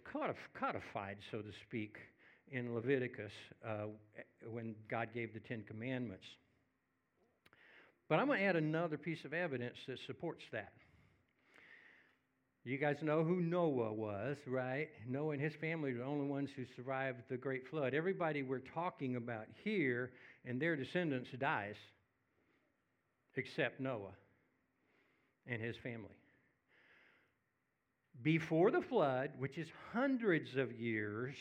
codified, 0.58 1.16
so 1.30 1.38
to 1.38 1.52
speak, 1.66 1.98
in 2.50 2.74
Leviticus 2.74 3.32
uh, 3.66 3.86
when 4.50 4.74
God 4.88 5.08
gave 5.14 5.32
the 5.32 5.40
Ten 5.40 5.62
Commandments. 5.66 6.24
But 8.08 8.18
I'm 8.18 8.26
going 8.26 8.40
to 8.40 8.44
add 8.44 8.56
another 8.56 8.98
piece 8.98 9.24
of 9.24 9.32
evidence 9.32 9.76
that 9.86 9.98
supports 10.06 10.42
that. 10.52 10.72
You 12.64 12.76
guys 12.76 12.96
know 13.02 13.24
who 13.24 13.40
Noah 13.40 13.92
was, 13.92 14.36
right? 14.46 14.88
Noah 15.08 15.32
and 15.32 15.40
his 15.40 15.54
family 15.54 15.92
were 15.92 16.00
the 16.00 16.04
only 16.04 16.26
ones 16.26 16.50
who 16.54 16.64
survived 16.76 17.22
the 17.30 17.36
great 17.36 17.66
flood. 17.68 17.94
Everybody 17.94 18.42
we're 18.42 18.58
talking 18.58 19.16
about 19.16 19.46
here 19.64 20.10
and 20.44 20.60
their 20.60 20.76
descendants 20.76 21.30
dies 21.38 21.76
except 23.36 23.80
Noah 23.80 24.12
and 25.46 25.62
his 25.62 25.76
family. 25.82 26.19
Before 28.22 28.70
the 28.70 28.82
flood, 28.82 29.30
which 29.38 29.56
is 29.56 29.68
hundreds 29.92 30.56
of 30.56 30.72
years 30.72 31.34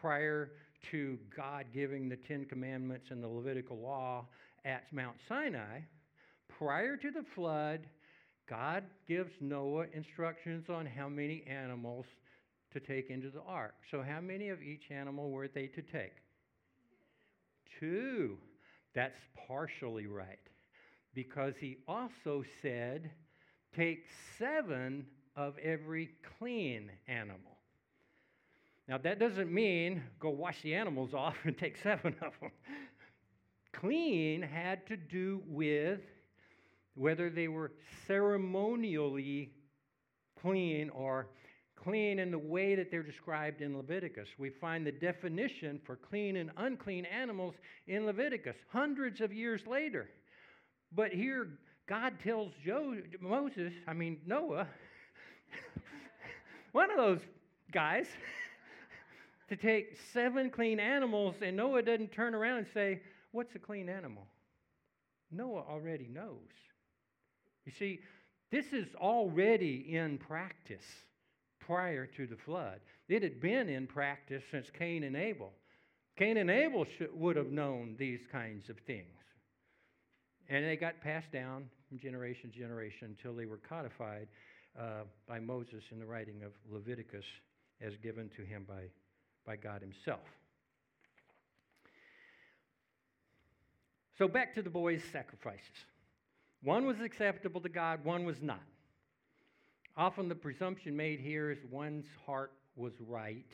prior 0.00 0.52
to 0.90 1.18
God 1.34 1.66
giving 1.72 2.08
the 2.08 2.16
Ten 2.16 2.44
Commandments 2.44 3.06
and 3.10 3.22
the 3.22 3.28
Levitical 3.28 3.78
law 3.78 4.26
at 4.64 4.92
Mount 4.92 5.16
Sinai, 5.28 5.80
prior 6.58 6.96
to 6.96 7.10
the 7.10 7.24
flood, 7.34 7.86
God 8.48 8.84
gives 9.06 9.32
Noah 9.40 9.86
instructions 9.92 10.66
on 10.68 10.86
how 10.86 11.08
many 11.08 11.44
animals 11.46 12.06
to 12.72 12.80
take 12.80 13.10
into 13.10 13.30
the 13.30 13.42
ark. 13.46 13.74
So, 13.90 14.02
how 14.02 14.20
many 14.20 14.48
of 14.50 14.62
each 14.62 14.90
animal 14.90 15.30
were 15.30 15.48
they 15.48 15.66
to 15.68 15.82
take? 15.82 16.16
Two. 17.80 18.38
That's 18.94 19.18
partially 19.46 20.06
right. 20.06 20.38
Because 21.14 21.54
he 21.60 21.78
also 21.86 22.44
said, 22.62 23.10
take 23.76 24.04
seven 24.38 25.06
of 25.38 25.56
every 25.58 26.10
clean 26.38 26.90
animal. 27.06 27.56
Now, 28.88 28.98
that 28.98 29.20
doesn't 29.20 29.52
mean 29.52 30.02
go 30.18 30.30
wash 30.30 30.60
the 30.62 30.74
animals 30.74 31.14
off 31.14 31.36
and 31.44 31.56
take 31.56 31.78
seven 31.78 32.14
of 32.20 32.32
them. 32.40 32.50
Clean 33.72 34.42
had 34.42 34.84
to 34.88 34.96
do 34.96 35.40
with 35.46 36.00
whether 36.96 37.30
they 37.30 37.46
were 37.46 37.70
ceremonially 38.08 39.52
clean 40.42 40.90
or 40.90 41.28
clean 41.76 42.18
in 42.18 42.32
the 42.32 42.38
way 42.38 42.74
that 42.74 42.90
they're 42.90 43.04
described 43.04 43.60
in 43.60 43.76
Leviticus. 43.76 44.28
We 44.38 44.50
find 44.50 44.84
the 44.84 44.90
definition 44.90 45.80
for 45.84 45.94
clean 45.94 46.36
and 46.38 46.50
unclean 46.56 47.04
animals 47.04 47.54
in 47.86 48.06
Leviticus 48.06 48.56
hundreds 48.72 49.20
of 49.20 49.32
years 49.32 49.64
later. 49.68 50.10
But 50.90 51.12
here, 51.12 51.50
God 51.86 52.14
tells 52.24 52.52
Joe, 52.64 52.96
Moses, 53.20 53.72
I 53.86 53.92
mean, 53.92 54.18
Noah, 54.26 54.66
one 56.72 56.90
of 56.90 56.96
those 56.96 57.20
guys, 57.72 58.06
to 59.48 59.56
take 59.56 59.98
seven 60.12 60.50
clean 60.50 60.78
animals, 60.78 61.36
and 61.42 61.56
Noah 61.56 61.82
doesn't 61.82 62.12
turn 62.12 62.34
around 62.34 62.58
and 62.58 62.66
say, 62.72 63.00
What's 63.32 63.54
a 63.54 63.58
clean 63.58 63.88
animal? 63.88 64.26
Noah 65.30 65.64
already 65.68 66.08
knows. 66.08 66.48
You 67.66 67.72
see, 67.78 68.00
this 68.50 68.72
is 68.72 68.86
already 68.94 69.94
in 69.94 70.16
practice 70.16 70.86
prior 71.60 72.06
to 72.06 72.26
the 72.26 72.36
flood. 72.36 72.80
It 73.08 73.22
had 73.22 73.40
been 73.40 73.68
in 73.68 73.86
practice 73.86 74.42
since 74.50 74.68
Cain 74.70 75.04
and 75.04 75.16
Abel. 75.16 75.52
Cain 76.16 76.38
and 76.38 76.50
Abel 76.50 76.86
should, 76.96 77.10
would 77.12 77.36
have 77.36 77.52
known 77.52 77.94
these 77.98 78.20
kinds 78.32 78.70
of 78.70 78.78
things. 78.86 79.04
And 80.48 80.64
they 80.64 80.76
got 80.76 81.02
passed 81.02 81.30
down 81.30 81.68
from 81.88 81.98
generation 81.98 82.50
to 82.50 82.58
generation 82.58 83.14
until 83.16 83.36
they 83.36 83.44
were 83.44 83.58
codified 83.58 84.28
uh, 84.78 85.04
by 85.26 85.38
Moses 85.38 85.84
in 85.90 85.98
the 85.98 86.06
writing 86.06 86.42
of 86.42 86.52
Leviticus 86.70 87.24
as 87.80 87.96
given 87.96 88.28
to 88.36 88.42
him 88.42 88.64
by, 88.66 88.82
by 89.46 89.56
God 89.56 89.80
Himself. 89.80 90.26
So 94.18 94.26
back 94.26 94.54
to 94.56 94.62
the 94.62 94.70
boys' 94.70 95.02
sacrifices. 95.12 95.86
One 96.62 96.86
was 96.86 97.00
acceptable 97.00 97.60
to 97.60 97.68
God, 97.68 98.04
one 98.04 98.24
was 98.24 98.42
not. 98.42 98.62
Often 99.96 100.28
the 100.28 100.34
presumption 100.34 100.96
made 100.96 101.20
here 101.20 101.50
is 101.50 101.58
one's 101.70 102.06
heart 102.26 102.52
was 102.74 102.92
right 103.06 103.46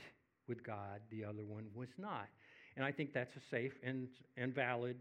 with 0.48 0.64
God, 0.64 1.00
the 1.10 1.24
other 1.24 1.44
one 1.44 1.66
was 1.74 1.88
not. 1.98 2.28
And 2.76 2.84
I 2.84 2.92
think 2.92 3.12
that's 3.12 3.34
a 3.36 3.40
safe 3.50 3.72
and, 3.82 4.08
and 4.36 4.54
valid 4.54 4.96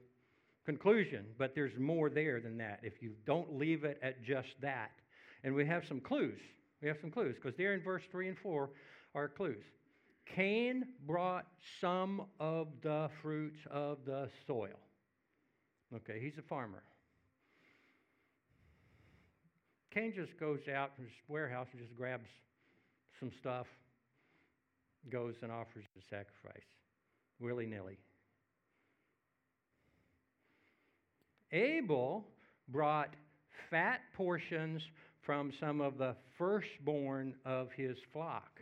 conclusion, 0.65 1.25
but 1.37 1.55
there's 1.55 1.77
more 1.77 2.09
there 2.09 2.39
than 2.39 2.57
that 2.57 2.79
if 2.83 3.01
you 3.01 3.11
don't 3.25 3.57
leave 3.57 3.83
it 3.83 3.99
at 4.01 4.23
just 4.23 4.49
that. 4.61 4.91
And 5.43 5.53
we 5.53 5.65
have 5.65 5.83
some 5.87 5.99
clues. 5.99 6.39
We 6.81 6.87
have 6.87 6.97
some 7.01 7.11
clues 7.11 7.35
because 7.35 7.57
there 7.57 7.73
in 7.73 7.81
verse 7.81 8.03
3 8.11 8.29
and 8.29 8.37
4 8.37 8.69
are 9.15 9.27
clues. 9.27 9.63
Cain 10.25 10.85
brought 11.05 11.45
some 11.81 12.23
of 12.39 12.67
the 12.81 13.09
fruits 13.21 13.59
of 13.69 13.99
the 14.05 14.29
soil. 14.47 14.79
Okay, 15.95 16.19
he's 16.21 16.37
a 16.37 16.41
farmer. 16.41 16.83
Cain 19.93 20.13
just 20.15 20.39
goes 20.39 20.61
out 20.73 20.95
from 20.95 21.05
his 21.05 21.13
warehouse 21.27 21.67
and 21.71 21.79
just 21.79 21.95
grabs 21.95 22.29
some 23.19 23.31
stuff, 23.39 23.67
goes 25.09 25.35
and 25.43 25.51
offers 25.51 25.85
the 25.95 26.01
sacrifice 26.09 26.63
willy 27.39 27.65
nilly. 27.65 27.97
Abel 31.51 32.25
brought 32.69 33.13
fat 33.69 34.01
portions 34.15 34.81
from 35.23 35.51
some 35.59 35.81
of 35.81 35.97
the 35.97 36.15
firstborn 36.37 37.35
of 37.45 37.71
his 37.71 37.97
flock. 38.11 38.61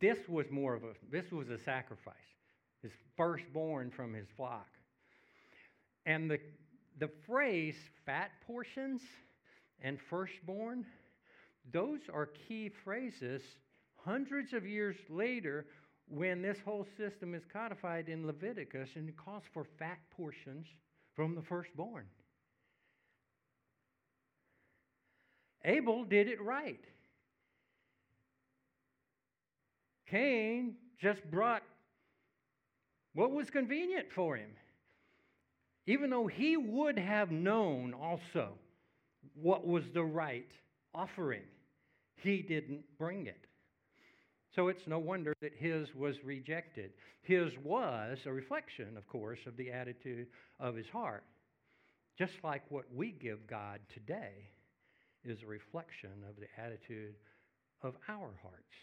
This 0.00 0.18
was 0.28 0.46
more 0.50 0.74
of 0.74 0.84
a 0.84 0.92
this 1.10 1.30
was 1.30 1.48
a 1.48 1.58
sacrifice. 1.58 2.14
His 2.82 2.92
firstborn 3.16 3.90
from 3.90 4.12
his 4.12 4.26
flock. 4.36 4.68
And 6.04 6.30
the 6.30 6.38
the 6.98 7.10
phrase 7.26 7.76
fat 8.04 8.30
portions 8.46 9.02
and 9.80 9.98
firstborn, 10.08 10.84
those 11.72 12.00
are 12.12 12.26
key 12.48 12.70
phrases 12.84 13.42
hundreds 13.96 14.52
of 14.52 14.66
years 14.66 14.96
later 15.10 15.66
when 16.08 16.40
this 16.40 16.58
whole 16.64 16.86
system 16.96 17.34
is 17.34 17.42
codified 17.52 18.08
in 18.08 18.26
Leviticus 18.26 18.90
and 18.94 19.08
it 19.08 19.16
calls 19.16 19.42
for 19.52 19.64
fat 19.78 19.98
portions 20.16 20.66
from 21.14 21.34
the 21.34 21.42
firstborn. 21.42 22.06
Abel 25.66 26.04
did 26.04 26.28
it 26.28 26.40
right. 26.40 26.80
Cain 30.08 30.76
just 30.98 31.28
brought 31.30 31.62
what 33.12 33.32
was 33.32 33.50
convenient 33.50 34.10
for 34.10 34.36
him 34.36 34.50
even 35.86 36.10
though 36.10 36.26
he 36.26 36.56
would 36.56 36.98
have 36.98 37.30
known 37.30 37.94
also 37.94 38.50
what 39.34 39.66
was 39.66 39.84
the 39.94 40.02
right 40.02 40.50
offering, 40.94 41.42
he 42.16 42.42
didn't 42.42 42.82
bring 42.98 43.26
it. 43.26 43.46
So 44.54 44.68
it's 44.68 44.86
no 44.86 44.98
wonder 44.98 45.34
that 45.42 45.52
his 45.54 45.94
was 45.94 46.24
rejected. 46.24 46.92
His 47.22 47.52
was 47.62 48.18
a 48.26 48.32
reflection, 48.32 48.96
of 48.96 49.06
course, 49.06 49.40
of 49.46 49.56
the 49.56 49.70
attitude 49.70 50.28
of 50.58 50.74
his 50.74 50.88
heart. 50.88 51.24
Just 52.18 52.32
like 52.42 52.62
what 52.70 52.86
we 52.94 53.12
give 53.12 53.46
God 53.46 53.80
today 53.92 54.48
is 55.28 55.42
a 55.42 55.46
reflection 55.46 56.10
of 56.28 56.36
the 56.36 56.48
attitude 56.60 57.14
of 57.82 57.94
our 58.08 58.30
hearts. 58.42 58.76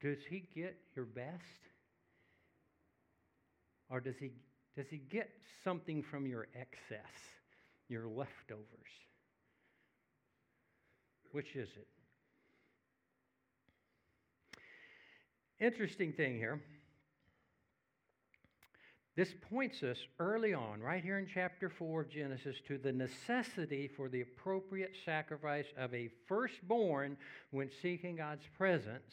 Does 0.00 0.18
he 0.28 0.48
get 0.54 0.76
your 0.94 1.04
best? 1.04 1.42
Or 3.90 4.00
does 4.00 4.16
he 4.18 4.32
does 4.76 4.86
he 4.90 4.98
get 4.98 5.30
something 5.62 6.02
from 6.02 6.26
your 6.26 6.48
excess, 6.54 7.12
your 7.88 8.06
leftovers? 8.08 8.66
Which 11.30 11.54
is 11.54 11.68
it? 11.76 11.86
Interesting 15.64 16.12
thing 16.12 16.36
here. 16.36 16.60
This 19.16 19.32
points 19.48 19.84
us 19.84 19.98
early 20.18 20.54
on, 20.54 20.80
right 20.80 21.02
here 21.02 21.20
in 21.20 21.28
chapter 21.32 21.70
4 21.70 22.00
of 22.00 22.10
Genesis, 22.10 22.56
to 22.66 22.78
the 22.78 22.92
necessity 22.92 23.88
for 23.96 24.08
the 24.08 24.22
appropriate 24.22 24.92
sacrifice 25.04 25.66
of 25.78 25.94
a 25.94 26.10
firstborn 26.26 27.16
when 27.52 27.70
seeking 27.80 28.16
God's 28.16 28.46
presence. 28.58 29.12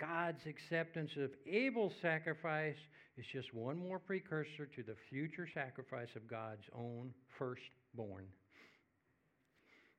God's 0.00 0.44
acceptance 0.46 1.12
of 1.16 1.30
Abel's 1.46 1.94
sacrifice 2.02 2.76
is 3.16 3.24
just 3.32 3.54
one 3.54 3.78
more 3.78 4.00
precursor 4.00 4.66
to 4.66 4.82
the 4.82 4.96
future 5.08 5.46
sacrifice 5.54 6.16
of 6.16 6.26
God's 6.26 6.66
own 6.76 7.14
firstborn. 7.38 8.26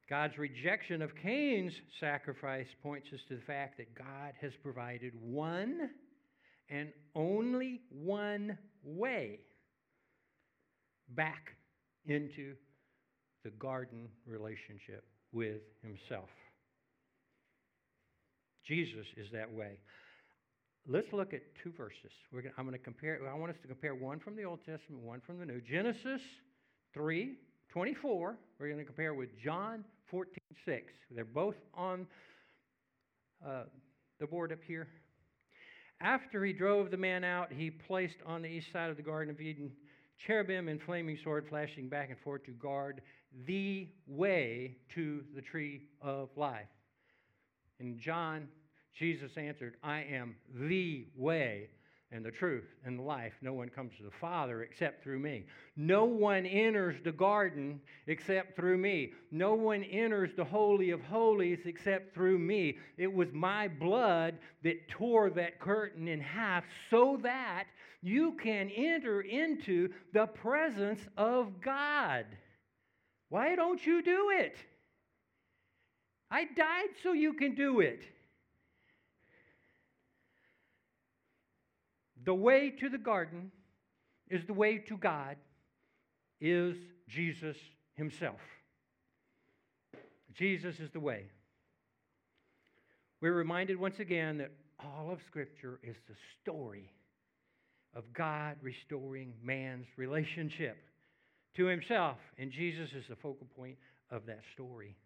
God's 0.10 0.38
rejection 0.38 1.02
of 1.02 1.16
Cain's 1.16 1.74
sacrifice 2.02 2.68
points 2.84 3.08
us 3.14 3.22
to 3.30 3.36
the 3.36 3.42
fact 3.42 3.78
that 3.78 3.96
God 3.96 4.34
has 4.42 4.52
provided 4.62 5.14
one 5.22 5.90
and 6.70 6.92
only 7.16 7.82
one 7.90 8.58
way 8.86 9.40
back 11.10 11.56
into 12.06 12.54
the 13.44 13.50
garden 13.52 14.08
relationship 14.26 15.04
with 15.32 15.62
Himself. 15.82 16.30
Jesus 18.68 19.06
is 19.18 19.28
that 19.34 19.52
way. 19.52 19.80
Let's 20.88 21.08
look 21.14 21.34
at 21.34 21.42
two 21.64 21.72
verses. 21.72 22.12
Gonna, 22.32 22.50
I'm 22.58 22.66
going 22.66 22.78
to 22.78 22.84
compare. 22.84 23.20
I 23.32 23.36
want 23.38 23.52
us 23.52 23.58
to 23.62 23.68
compare 23.68 23.96
one 23.96 24.20
from 24.20 24.36
the 24.36 24.44
Old 24.44 24.60
Testament, 24.66 25.04
one 25.04 25.22
from 25.26 25.40
the 25.40 25.46
New. 25.46 25.62
Genesis 25.62 26.22
3, 26.94 27.36
24. 27.72 28.38
We're 28.60 28.68
going 28.68 28.80
to 28.80 28.86
compare 28.86 29.14
with 29.14 29.30
John 29.44 29.84
14, 30.10 30.34
6. 30.66 30.94
They're 31.12 31.26
both 31.26 31.56
on 31.74 32.06
uh, 33.46 33.64
the 34.20 34.28
board 34.28 34.52
up 34.52 34.60
here. 34.66 34.88
After 36.06 36.46
he 36.46 36.54
drove 36.54 36.92
the 36.92 36.98
man 36.98 37.24
out, 37.24 37.52
he 37.52 37.72
placed 37.72 38.18
on 38.28 38.44
the 38.44 38.48
east 38.48 38.72
side 38.72 38.92
of 38.92 38.96
the 38.96 39.02
Garden 39.02 39.34
of 39.34 39.42
Eden 39.42 39.72
cherubim 40.20 40.68
and 40.68 40.80
flaming 40.80 41.18
sword 41.18 41.48
flashing 41.50 41.90
back 41.90 42.12
and 42.12 42.20
forth 42.20 42.44
to 42.44 42.52
guard 42.52 43.02
the 43.48 43.90
way 44.06 44.78
to 44.94 45.24
the 45.34 45.42
tree 45.42 45.88
of 46.04 46.30
life. 46.36 46.68
In 47.80 47.98
John, 47.98 48.48
Jesus 48.94 49.32
answered, 49.36 49.78
I 49.82 50.02
am 50.02 50.36
the 50.54 51.08
way 51.18 51.70
and 52.12 52.24
the 52.24 52.32
truth 52.32 52.66
and 52.86 53.00
the 53.00 53.04
life. 53.04 53.34
No 53.42 53.54
one 53.54 53.70
comes 53.70 53.94
to 53.98 54.04
the 54.04 54.12
Father 54.22 54.62
except 54.62 55.04
through 55.04 55.20
me. 55.20 55.46
No 55.76 56.06
one 56.06 56.46
enters 56.46 56.96
the 57.04 57.12
garden 57.12 57.82
except 58.08 58.56
through 58.56 58.78
me. 58.78 59.14
No 59.32 59.54
one 59.54 59.84
enters 59.84 60.32
the 60.36 60.44
Holy 60.44 60.92
of 60.92 61.02
Holies 61.02 61.60
except 61.66 62.14
through 62.14 62.40
me. 62.40 62.78
It 62.98 63.12
was 63.12 63.30
my 63.34 63.68
blood 63.68 64.38
that 64.64 64.88
tore 64.88 65.30
that 65.32 65.60
curtain 65.60 66.08
in 66.08 66.22
half 66.22 66.64
so 66.90 67.20
that 67.24 67.66
you 68.02 68.34
can 68.34 68.70
enter 68.70 69.22
into 69.22 69.90
the 70.14 70.28
presence 70.28 71.02
of 71.18 71.60
God. 71.60 72.26
Why 73.30 73.56
don't 73.56 73.84
you 73.84 74.04
do 74.04 74.32
it? 74.38 74.56
I 76.30 76.46
died 76.46 76.90
so 77.02 77.14
you 77.14 77.34
can 77.34 77.56
do 77.56 77.80
it. 77.80 78.04
The 82.26 82.34
way 82.34 82.72
to 82.72 82.90
the 82.90 82.98
garden 82.98 83.52
is 84.30 84.46
the 84.46 84.54
way 84.54 84.80
to 84.80 84.98
God, 84.98 85.38
is 86.42 86.76
Jesus 87.08 87.56
Himself. 87.94 88.42
Jesus 90.34 90.80
is 90.80 90.90
the 90.92 91.00
way. 91.00 91.26
We're 93.22 93.34
reminded 93.34 93.80
once 93.80 94.00
again 94.00 94.40
that 94.40 94.52
all 94.80 95.12
of 95.12 95.22
Scripture 95.28 95.80
is 95.84 95.96
the 96.08 96.16
story 96.42 96.92
of 97.96 98.12
God 98.12 98.58
restoring 98.62 99.34
man's 99.42 99.86
relationship 99.96 100.78
to 101.56 101.66
Himself, 101.66 102.18
and 102.38 102.52
Jesus 102.52 102.92
is 102.94 103.06
the 103.08 103.16
focal 103.16 103.48
point 103.56 103.78
of 104.10 104.26
that 104.26 104.42
story. 104.54 104.98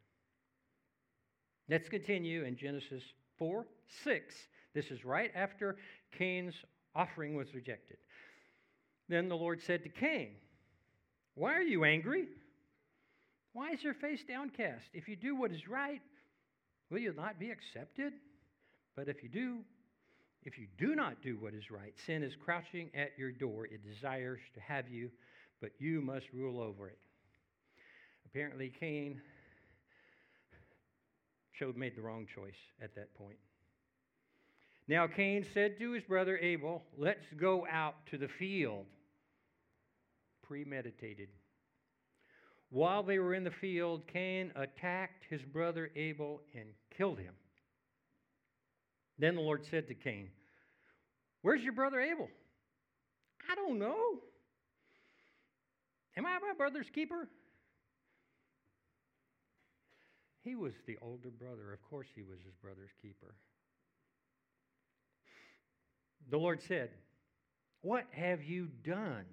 Let's 1.69 1.89
continue 1.89 2.45
in 2.45 2.55
Genesis 2.55 3.03
4 3.37 3.67
6. 4.03 4.35
This 4.73 4.89
is 4.89 5.03
right 5.05 5.31
after 5.35 5.77
Cain's 6.17 6.55
offering 6.99 7.35
was 7.35 7.53
rejected. 7.53 7.97
Then 9.07 9.29
the 9.29 9.35
Lord 9.35 9.61
said 9.65 9.83
to 9.83 9.89
Cain, 9.89 10.31
Why 11.35 11.53
are 11.53 11.61
you 11.61 11.83
angry? 11.85 12.27
Why 13.53 13.71
is 13.71 13.81
your 13.81 13.93
face 13.93 14.21
downcast? 14.27 14.85
If 14.93 15.07
you 15.07 15.15
do 15.15 15.35
what 15.35 15.51
is 15.51 15.67
right, 15.67 16.01
will 16.89 16.99
you 16.99 17.13
not 17.13 17.39
be 17.39 17.51
accepted? 17.51 18.13
But 18.95 19.07
if 19.07 19.23
you 19.23 19.29
do, 19.29 19.59
if 20.43 20.57
you 20.59 20.67
do 20.77 20.93
not 20.95 21.23
do 21.23 21.37
what 21.39 21.53
is 21.53 21.71
right, 21.71 21.93
sin 22.05 22.21
is 22.21 22.33
crouching 22.43 22.89
at 22.93 23.11
your 23.17 23.31
door. 23.31 23.65
It 23.65 23.81
desires 23.83 24.41
to 24.53 24.59
have 24.59 24.89
you, 24.89 25.09
but 25.61 25.71
you 25.79 26.01
must 26.01 26.25
rule 26.33 26.61
over 26.61 26.89
it. 26.89 26.97
Apparently, 28.25 28.71
Cain 28.79 29.21
showed 31.53 31.75
made 31.75 31.95
the 31.95 32.01
wrong 32.01 32.27
choice 32.35 32.59
at 32.81 32.93
that 32.95 33.13
point. 33.15 33.37
Now 34.89 35.05
Cain 35.05 35.45
said 35.53 35.77
to 35.77 35.91
his 35.91 36.03
brother 36.03 36.39
Abel, 36.39 36.83
Let's 36.97 37.27
go 37.39 37.67
out 37.71 37.93
to 38.07 38.17
the 38.17 38.27
field. 38.27 38.87
Premeditated. 40.41 41.29
While 42.71 43.03
they 43.03 43.19
were 43.19 43.35
in 43.35 43.43
the 43.43 43.51
field, 43.51 44.01
Cain 44.11 44.51
attacked 44.55 45.25
his 45.29 45.43
brother 45.43 45.91
Abel 45.95 46.41
and 46.55 46.69
killed 46.97 47.19
him. 47.19 47.35
Then 49.19 49.35
the 49.35 49.41
Lord 49.41 49.63
said 49.69 49.87
to 49.89 49.93
Cain, 49.93 50.29
Where's 51.43 51.61
your 51.61 51.73
brother 51.73 52.01
Abel? 52.01 52.27
I 53.47 53.53
don't 53.53 53.77
know. 53.77 54.21
Am 56.17 56.25
I 56.25 56.39
my 56.39 56.53
brother's 56.57 56.89
keeper? 56.89 57.29
He 60.43 60.55
was 60.55 60.73
the 60.87 60.97
older 60.99 61.29
brother. 61.29 61.73
Of 61.73 61.87
course, 61.91 62.07
he 62.15 62.23
was 62.23 62.39
his 62.43 62.55
brother's 62.59 62.89
keeper. 63.03 63.35
The 66.29 66.37
Lord 66.37 66.61
said, 66.67 66.91
What 67.81 68.05
have 68.11 68.43
you 68.43 68.67
done? 68.83 69.25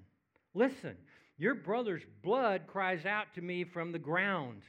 Listen, 0.54 0.96
your 1.38 1.54
brother's 1.54 2.02
blood 2.22 2.62
cries 2.66 3.04
out 3.04 3.26
to 3.34 3.42
me 3.42 3.64
from 3.64 3.92
the 3.92 3.98
ground. 3.98 4.62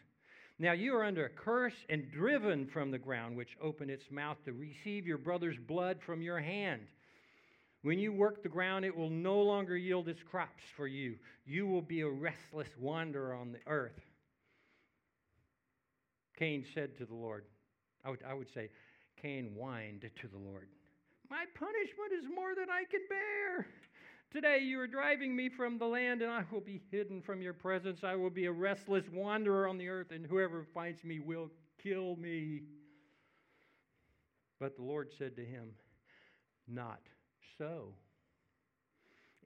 Now 0.59 0.71
you 0.71 0.95
are 0.95 1.03
under 1.03 1.25
a 1.25 1.29
curse 1.29 1.75
and 1.87 2.11
driven 2.11 2.67
from 2.67 2.91
the 2.91 2.97
ground, 2.97 3.37
which 3.37 3.57
opened 3.61 3.91
its 3.91 4.09
mouth 4.09 4.37
to 4.45 4.53
receive 4.53 5.05
your 5.05 5.19
brother's 5.19 5.57
blood 5.57 5.99
from 6.05 6.21
your 6.21 6.39
hand. 6.39 6.81
When 7.83 7.99
you 7.99 8.11
work 8.11 8.41
the 8.41 8.49
ground, 8.49 8.83
it 8.83 8.95
will 8.95 9.09
no 9.09 9.39
longer 9.39 9.77
yield 9.77 10.09
its 10.09 10.23
crops 10.23 10.63
for 10.75 10.87
you. 10.87 11.15
You 11.45 11.67
will 11.67 11.83
be 11.83 12.01
a 12.01 12.09
restless 12.09 12.67
wanderer 12.79 13.35
on 13.35 13.51
the 13.51 13.59
earth. 13.67 14.01
Cain 16.37 16.65
said 16.73 16.97
to 16.97 17.05
the 17.05 17.15
Lord, 17.15 17.45
I 18.03 18.09
would, 18.09 18.23
I 18.27 18.33
would 18.33 18.51
say, 18.53 18.69
Cain 19.21 19.53
whined 19.55 20.09
to 20.21 20.27
the 20.27 20.37
Lord. 20.37 20.67
My 21.29 21.43
punishment 21.55 22.13
is 22.17 22.25
more 22.33 22.55
than 22.55 22.69
I 22.69 22.83
can 22.89 23.01
bear. 23.09 23.67
Today 24.31 24.59
you 24.63 24.79
are 24.79 24.87
driving 24.87 25.35
me 25.35 25.49
from 25.49 25.77
the 25.77 25.85
land, 25.85 26.21
and 26.21 26.31
I 26.31 26.43
will 26.51 26.61
be 26.61 26.81
hidden 26.89 27.21
from 27.21 27.41
your 27.41 27.53
presence. 27.53 27.99
I 28.03 28.15
will 28.15 28.29
be 28.29 28.45
a 28.45 28.51
restless 28.51 29.03
wanderer 29.11 29.67
on 29.67 29.77
the 29.77 29.89
earth, 29.89 30.11
and 30.11 30.25
whoever 30.25 30.65
finds 30.73 31.03
me 31.03 31.19
will 31.19 31.49
kill 31.83 32.15
me. 32.15 32.61
But 34.59 34.75
the 34.77 34.83
Lord 34.83 35.09
said 35.17 35.35
to 35.35 35.45
him, 35.45 35.71
Not 36.67 37.01
so. 37.57 37.93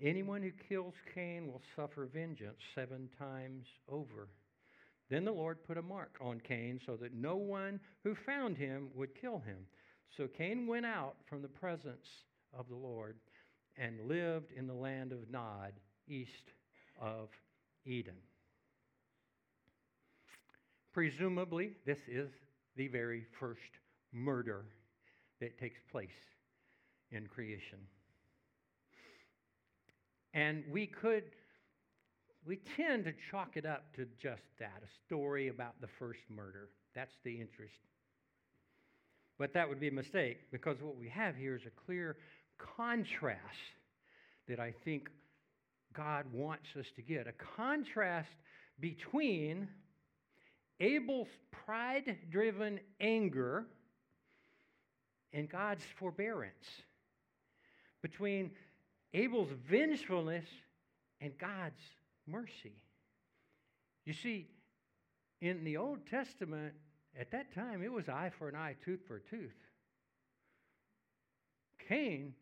Anyone 0.01 0.41
who 0.41 0.51
kills 0.69 0.95
Cain 1.13 1.47
will 1.47 1.61
suffer 1.75 2.05
vengeance 2.05 2.59
seven 2.75 3.09
times 3.19 3.65
over. 3.87 4.29
Then 5.09 5.25
the 5.25 5.31
Lord 5.31 5.63
put 5.63 5.77
a 5.77 5.81
mark 5.81 6.15
on 6.21 6.39
Cain 6.39 6.79
so 6.85 6.95
that 6.97 7.13
no 7.13 7.35
one 7.35 7.79
who 8.03 8.15
found 8.15 8.57
him 8.57 8.89
would 8.95 9.19
kill 9.19 9.39
him. 9.39 9.65
So 10.17 10.27
Cain 10.27 10.67
went 10.67 10.85
out 10.85 11.15
from 11.25 11.41
the 11.41 11.47
presence 11.47 12.07
of 12.57 12.67
the 12.67 12.75
Lord 12.75 13.15
and 13.77 14.07
lived 14.07 14.51
in 14.55 14.67
the 14.67 14.73
land 14.73 15.13
of 15.13 15.29
Nod, 15.29 15.71
east 16.07 16.51
of 16.99 17.29
Eden. 17.85 18.17
Presumably, 20.93 21.71
this 21.85 21.97
is 22.09 22.29
the 22.75 22.89
very 22.89 23.23
first 23.39 23.61
murder 24.11 24.65
that 25.39 25.57
takes 25.57 25.79
place 25.91 26.09
in 27.11 27.27
creation. 27.27 27.79
And 30.33 30.63
we 30.69 30.87
could, 30.87 31.23
we 32.45 32.59
tend 32.75 33.05
to 33.05 33.13
chalk 33.31 33.51
it 33.55 33.65
up 33.65 33.95
to 33.95 34.05
just 34.21 34.43
that 34.59 34.81
a 34.83 35.05
story 35.05 35.47
about 35.47 35.79
the 35.79 35.89
first 35.97 36.19
murder. 36.29 36.69
That's 36.93 37.15
the 37.23 37.39
interest 37.39 37.75
but 39.41 39.53
that 39.53 39.67
would 39.67 39.79
be 39.79 39.87
a 39.87 39.91
mistake 39.91 40.37
because 40.51 40.77
what 40.83 40.95
we 40.95 41.09
have 41.09 41.35
here 41.35 41.55
is 41.55 41.63
a 41.65 41.85
clear 41.87 42.15
contrast 42.59 43.41
that 44.47 44.59
I 44.59 44.71
think 44.85 45.09
God 45.93 46.27
wants 46.31 46.67
us 46.79 46.85
to 46.95 47.01
get 47.01 47.25
a 47.25 47.31
contrast 47.57 48.29
between 48.79 49.67
Abel's 50.79 51.27
pride 51.65 52.17
driven 52.29 52.81
anger 52.99 53.65
and 55.33 55.49
God's 55.49 55.85
forbearance, 55.97 56.53
between 58.03 58.51
Abel's 59.11 59.49
vengefulness 59.67 60.45
and 61.19 61.35
God's 61.39 61.81
mercy. 62.27 62.75
You 64.05 64.13
see, 64.13 64.45
in 65.41 65.63
the 65.63 65.77
Old 65.77 66.05
Testament, 66.05 66.75
at 67.19 67.31
that 67.31 67.53
time, 67.53 67.83
it 67.83 67.91
was 67.91 68.07
eye 68.09 68.31
for 68.37 68.49
an 68.49 68.55
eye, 68.55 68.75
tooth 68.83 69.01
for 69.07 69.17
a 69.17 69.21
tooth. 69.21 69.51
Cain 71.87 72.33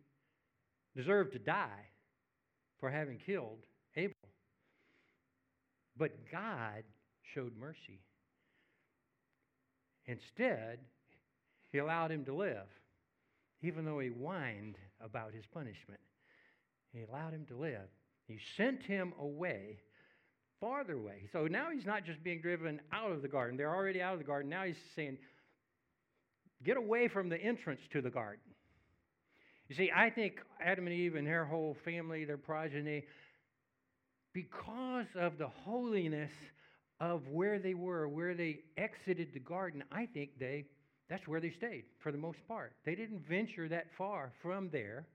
deserved 0.96 1.34
to 1.34 1.40
die 1.40 1.88
for 2.80 2.90
having 2.90 3.18
killed 3.18 3.60
Abel. 3.96 4.14
But 5.98 6.32
God 6.32 6.84
showed 7.34 7.58
mercy. 7.58 8.00
Instead, 10.06 10.80
he 11.72 11.78
allowed 11.78 12.12
him 12.12 12.26
to 12.26 12.34
live, 12.34 12.68
even 13.62 13.86
though 13.86 14.00
he 14.00 14.10
whined 14.10 14.76
about 15.02 15.34
his 15.34 15.46
punishment. 15.46 16.00
He 16.94 17.04
allowed 17.04 17.34
him 17.34 17.46
to 17.50 17.58
live. 17.58 17.90
He 18.28 18.40
sent 18.58 18.84
him 18.84 19.14
away, 19.20 19.80
farther 20.60 20.94
away. 20.94 21.28
So 21.32 21.48
now 21.48 21.68
he's 21.74 21.86
not 21.86 22.06
just 22.06 22.24
being 22.24 22.42
driven 22.42 22.80
out 22.92 23.12
of 23.12 23.22
the 23.22 23.28
garden. 23.28 23.58
They're 23.58 23.74
already 23.74 24.02
out 24.02 24.14
of 24.14 24.20
the 24.20 24.26
garden. 24.26 24.50
Now 24.50 24.64
he's 24.64 24.76
saying, 24.96 25.18
get 26.64 26.78
away 26.78 27.08
from 27.08 27.30
the 27.30 27.38
entrance 27.38 27.82
to 27.94 28.02
the 28.02 28.10
garden. 28.10 28.42
You 29.68 29.76
see, 29.76 29.92
I 29.96 30.10
think 30.10 30.40
Adam 30.64 30.88
and 30.88 30.96
Eve 30.96 31.16
and 31.16 31.28
their 31.28 31.46
whole 31.46 31.78
family, 31.86 32.26
their 32.26 32.38
progeny, 32.38 33.06
because 34.34 35.06
of 35.16 35.38
the 35.38 35.48
holiness 35.48 36.32
of 37.00 37.28
where 37.30 37.60
they 37.60 37.74
were, 37.74 38.08
where 38.08 38.34
they 38.34 38.60
exited 38.78 39.30
the 39.34 39.40
garden, 39.40 39.84
I 39.92 40.08
think 40.08 40.40
they 40.40 40.66
that's 41.10 41.28
where 41.28 41.42
they 41.42 41.52
stayed 41.58 41.86
for 42.04 42.12
the 42.12 42.18
most 42.18 42.38
part. 42.48 42.74
They 42.86 42.94
didn't 42.94 43.28
venture 43.28 43.68
that 43.68 43.88
far 43.98 44.32
from 44.44 44.70
there. 44.70 45.08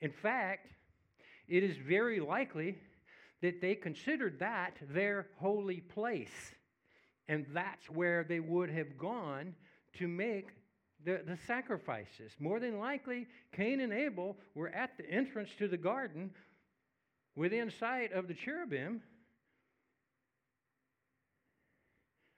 In 0.00 0.12
fact, 0.22 0.68
it 1.48 1.64
is 1.64 1.76
very 1.88 2.20
likely 2.20 2.76
that 3.44 3.60
they 3.60 3.74
considered 3.74 4.38
that 4.38 4.72
their 4.88 5.26
holy 5.36 5.80
place. 5.80 6.54
And 7.28 7.44
that's 7.52 7.90
where 7.90 8.24
they 8.24 8.40
would 8.40 8.70
have 8.70 8.96
gone 8.96 9.54
to 9.98 10.08
make 10.08 10.48
the, 11.04 11.20
the 11.26 11.36
sacrifices. 11.46 12.32
More 12.38 12.58
than 12.58 12.78
likely, 12.78 13.26
Cain 13.52 13.80
and 13.80 13.92
Abel 13.92 14.38
were 14.54 14.70
at 14.70 14.96
the 14.96 15.04
entrance 15.10 15.50
to 15.58 15.68
the 15.68 15.76
garden 15.76 16.30
within 17.36 17.70
sight 17.70 18.14
of 18.14 18.28
the 18.28 18.34
cherubim. 18.34 19.02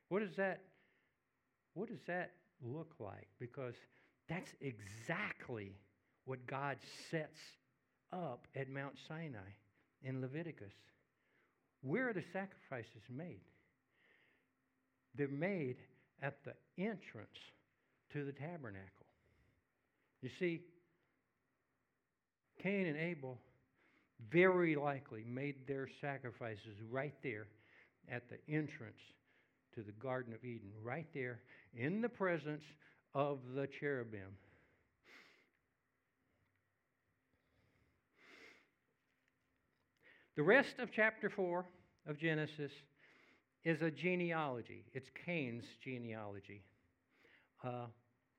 What 0.08 0.26
does 0.26 0.34
that 0.34 0.62
what 1.74 1.88
does 1.88 2.02
that 2.08 2.32
look 2.60 2.94
like? 2.98 3.28
Because 3.38 3.74
that's 4.28 4.50
exactly 4.60 5.76
what 6.24 6.44
God 6.48 6.78
sets 7.12 7.38
up 8.12 8.48
at 8.56 8.68
Mount 8.68 8.96
Sinai 9.06 9.52
in 10.02 10.20
Leviticus. 10.20 10.72
Where 11.82 12.08
are 12.08 12.12
the 12.12 12.24
sacrifices 12.32 13.02
made? 13.10 13.40
They're 15.16 15.28
made 15.28 15.76
at 16.22 16.38
the 16.44 16.54
entrance 16.82 17.28
to 18.12 18.24
the 18.24 18.32
tabernacle. 18.32 19.06
You 20.22 20.30
see, 20.38 20.62
Cain 22.62 22.86
and 22.86 22.96
Abel 22.96 23.38
very 24.30 24.76
likely 24.76 25.24
made 25.28 25.66
their 25.66 25.88
sacrifices 26.00 26.76
right 26.90 27.14
there 27.22 27.46
at 28.10 28.22
the 28.28 28.38
entrance 28.52 28.98
to 29.74 29.82
the 29.82 29.92
Garden 29.92 30.32
of 30.32 30.42
Eden, 30.44 30.70
right 30.82 31.06
there 31.14 31.40
in 31.74 32.00
the 32.00 32.08
presence 32.08 32.62
of 33.14 33.38
the 33.54 33.68
cherubim. 33.78 34.36
The 40.36 40.42
rest 40.42 40.74
of 40.80 40.90
chapter 40.94 41.30
4 41.30 41.64
of 42.06 42.18
Genesis 42.18 42.70
is 43.64 43.80
a 43.80 43.90
genealogy. 43.90 44.84
It's 44.92 45.08
Cain's 45.24 45.64
genealogy. 45.82 46.62
Uh, 47.64 47.86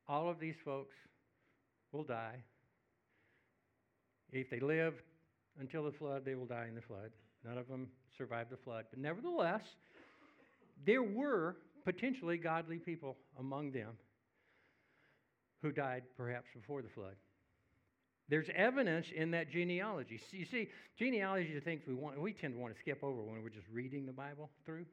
all 0.07 0.29
of 0.29 0.39
these 0.39 0.53
folks 0.63 0.93
will 1.91 2.03
die. 2.03 2.43
If 4.31 4.47
they 4.51 4.59
live 4.59 4.93
until 5.59 5.85
the 5.85 5.91
flood, 5.91 6.23
they 6.23 6.35
will 6.35 6.45
die 6.45 6.67
in 6.69 6.75
the 6.75 6.81
flood. 6.81 7.09
None 7.43 7.57
of 7.57 7.67
them 7.67 7.87
survived 8.15 8.51
the 8.51 8.57
flood. 8.57 8.85
But 8.91 8.99
nevertheless, 8.99 9.63
there 10.85 11.01
were 11.01 11.55
potentially 11.83 12.37
godly 12.37 12.77
people 12.77 13.17
among 13.39 13.71
them 13.71 13.97
who 15.63 15.71
died 15.71 16.03
perhaps 16.15 16.45
before 16.53 16.83
the 16.83 16.89
flood. 16.89 17.15
There's 18.29 18.47
evidence 18.55 19.07
in 19.15 19.31
that 19.31 19.49
genealogy. 19.49 20.19
You 20.31 20.45
see, 20.45 20.69
genealogy 20.97 21.55
are 21.55 21.61
things 21.61 21.83
we 21.87 21.93
want, 21.93 22.19
we 22.19 22.33
tend 22.33 22.53
to 22.55 22.59
want 22.59 22.73
to 22.73 22.79
skip 22.79 23.03
over 23.03 23.21
when 23.23 23.41
we're 23.41 23.49
just 23.49 23.67
reading 23.71 24.05
the 24.05 24.11
Bible 24.11 24.49
through. 24.65 24.85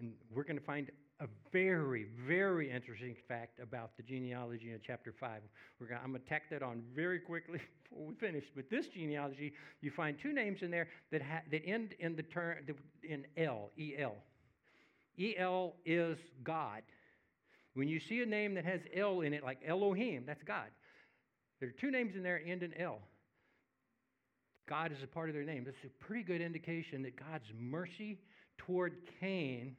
And 0.00 0.14
we're 0.34 0.42
going 0.42 0.58
to 0.58 0.64
find 0.64 0.90
a 1.20 1.26
very, 1.52 2.06
very 2.26 2.68
interesting 2.70 3.14
fact 3.28 3.60
about 3.60 3.96
the 3.96 4.02
genealogy 4.02 4.72
in 4.72 4.80
chapter 4.84 5.12
5. 5.12 5.40
We're 5.78 5.86
gonna, 5.86 6.00
I'm 6.02 6.10
going 6.10 6.22
to 6.22 6.28
tack 6.28 6.50
that 6.50 6.62
on 6.62 6.82
very 6.94 7.20
quickly 7.20 7.60
before 7.90 8.06
we 8.06 8.14
finish. 8.14 8.44
But 8.56 8.68
this 8.68 8.88
genealogy, 8.88 9.52
you 9.80 9.92
find 9.92 10.18
two 10.18 10.32
names 10.32 10.62
in 10.62 10.72
there 10.72 10.88
that, 11.12 11.22
ha- 11.22 11.42
that 11.52 11.64
end 11.64 11.94
in 12.00 12.16
the 12.16 12.24
term 12.24 12.56
in 13.08 13.24
L, 13.36 13.70
E-L. 13.78 14.16
E-L 15.18 15.74
is 15.86 16.18
God. 16.42 16.82
When 17.74 17.86
you 17.86 18.00
see 18.00 18.22
a 18.22 18.26
name 18.26 18.54
that 18.54 18.64
has 18.64 18.80
L 18.94 19.20
in 19.20 19.32
it, 19.32 19.44
like 19.44 19.58
Elohim, 19.64 20.24
that's 20.26 20.42
God. 20.42 20.66
There 21.62 21.68
are 21.68 21.80
two 21.80 21.92
names 21.92 22.16
in 22.16 22.24
there 22.24 22.42
end 22.44 22.64
in 22.64 22.76
L. 22.76 22.98
God 24.68 24.90
is 24.90 24.98
a 25.00 25.06
part 25.06 25.28
of 25.28 25.34
their 25.36 25.44
name. 25.44 25.62
That's 25.64 25.76
a 25.84 26.04
pretty 26.04 26.24
good 26.24 26.40
indication 26.40 27.04
that 27.04 27.14
God's 27.14 27.44
mercy 27.56 28.18
toward 28.58 28.96
Cain 29.20 29.76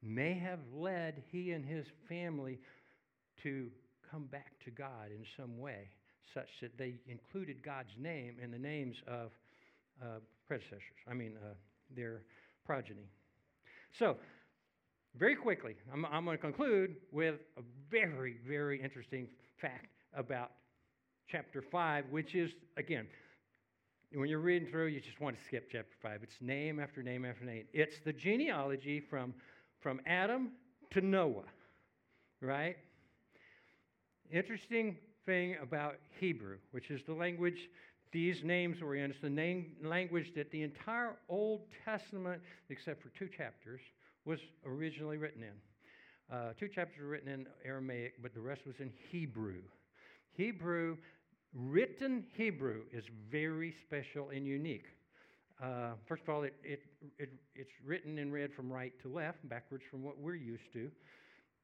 may 0.00 0.34
have 0.34 0.60
led 0.72 1.24
he 1.32 1.50
and 1.50 1.64
his 1.64 1.86
family 2.08 2.60
to 3.42 3.66
come 4.08 4.26
back 4.26 4.52
to 4.64 4.70
God 4.70 5.10
in 5.10 5.24
some 5.36 5.58
way, 5.58 5.88
such 6.32 6.46
that 6.62 6.78
they 6.78 7.00
included 7.08 7.60
God's 7.60 7.96
name 7.98 8.36
in 8.40 8.52
the 8.52 8.60
names 8.60 8.94
of 9.08 9.32
uh, 10.00 10.20
predecessors, 10.46 10.82
I 11.10 11.14
mean, 11.14 11.32
uh, 11.44 11.54
their 11.96 12.22
progeny. 12.64 13.10
So, 13.98 14.16
very 15.16 15.34
quickly, 15.34 15.74
I'm, 15.92 16.06
I'm 16.06 16.24
going 16.24 16.36
to 16.36 16.40
conclude 16.40 16.94
with 17.10 17.40
a 17.56 17.62
very, 17.90 18.36
very 18.46 18.80
interesting 18.80 19.26
fact 19.60 19.97
about 20.18 20.50
chapter 21.30 21.62
5, 21.62 22.06
which 22.10 22.34
is, 22.34 22.50
again, 22.76 23.06
when 24.14 24.28
you're 24.28 24.38
reading 24.40 24.68
through, 24.68 24.86
you 24.86 25.00
just 25.00 25.20
want 25.20 25.38
to 25.38 25.44
skip 25.44 25.68
chapter 25.70 25.94
5. 26.02 26.20
It's 26.22 26.36
name 26.40 26.80
after 26.80 27.02
name 27.02 27.24
after 27.24 27.44
name. 27.44 27.64
It's 27.72 27.96
the 28.04 28.12
genealogy 28.12 29.00
from 29.00 29.34
from 29.80 30.00
Adam 30.06 30.50
to 30.90 31.00
Noah, 31.00 31.44
right? 32.40 32.76
Interesting 34.30 34.96
thing 35.24 35.56
about 35.62 35.96
Hebrew, 36.18 36.56
which 36.72 36.90
is 36.90 37.00
the 37.06 37.14
language 37.14 37.68
these 38.12 38.42
names 38.42 38.80
were 38.80 38.96
in. 38.96 39.10
It's 39.10 39.20
the 39.20 39.30
name, 39.30 39.72
language 39.82 40.32
that 40.34 40.50
the 40.50 40.62
entire 40.62 41.16
Old 41.28 41.60
Testament, 41.84 42.42
except 42.70 43.02
for 43.02 43.10
two 43.10 43.28
chapters, 43.28 43.80
was 44.24 44.40
originally 44.66 45.18
written 45.18 45.42
in. 45.42 46.34
Uh, 46.34 46.52
two 46.58 46.68
chapters 46.68 47.00
were 47.00 47.08
written 47.08 47.28
in 47.28 47.46
Aramaic, 47.64 48.14
but 48.22 48.34
the 48.34 48.40
rest 48.40 48.62
was 48.66 48.76
in 48.80 48.90
Hebrew. 49.10 49.60
Hebrew, 50.38 50.96
written 51.52 52.24
Hebrew, 52.36 52.82
is 52.92 53.02
very 53.28 53.74
special 53.82 54.28
and 54.28 54.46
unique. 54.46 54.86
Uh, 55.60 55.94
first 56.06 56.22
of 56.22 56.28
all, 56.28 56.44
it, 56.44 56.54
it, 56.62 56.84
it, 57.18 57.30
it's 57.56 57.72
written 57.84 58.18
and 58.18 58.32
read 58.32 58.54
from 58.54 58.72
right 58.72 58.92
to 59.02 59.08
left, 59.08 59.46
backwards 59.48 59.82
from 59.90 60.04
what 60.04 60.16
we're 60.16 60.36
used 60.36 60.72
to. 60.74 60.92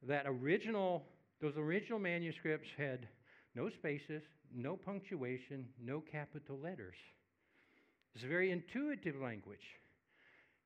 That 0.03 0.25
original, 0.27 1.05
those 1.41 1.57
original 1.57 2.01
manuscripts 2.01 2.69
had 2.77 3.07
no 3.55 3.71
spaces, 3.71 4.25
no 4.53 4.75
punctuation, 4.77 5.67
no 5.81 6.01
capital 6.01 6.59
letters. 6.59 6.97
It's 8.17 8.25
a 8.25 8.29
very 8.29 8.51
intuitive 8.51 9.21
language. 9.23 9.79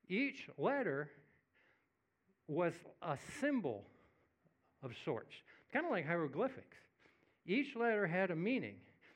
Each 0.07 0.49
letter 0.57 1.11
was 2.47 2.73
a 3.03 3.19
symbol 3.39 3.85
of 4.81 4.93
sorts, 5.05 5.35
kind 5.71 5.85
of 5.85 5.91
like 5.91 6.07
hieroglyphics. 6.07 6.77
Each 7.49 7.75
letter 7.75 8.05
had 8.05 8.29
a 8.29 8.35
meaning. 8.35 8.75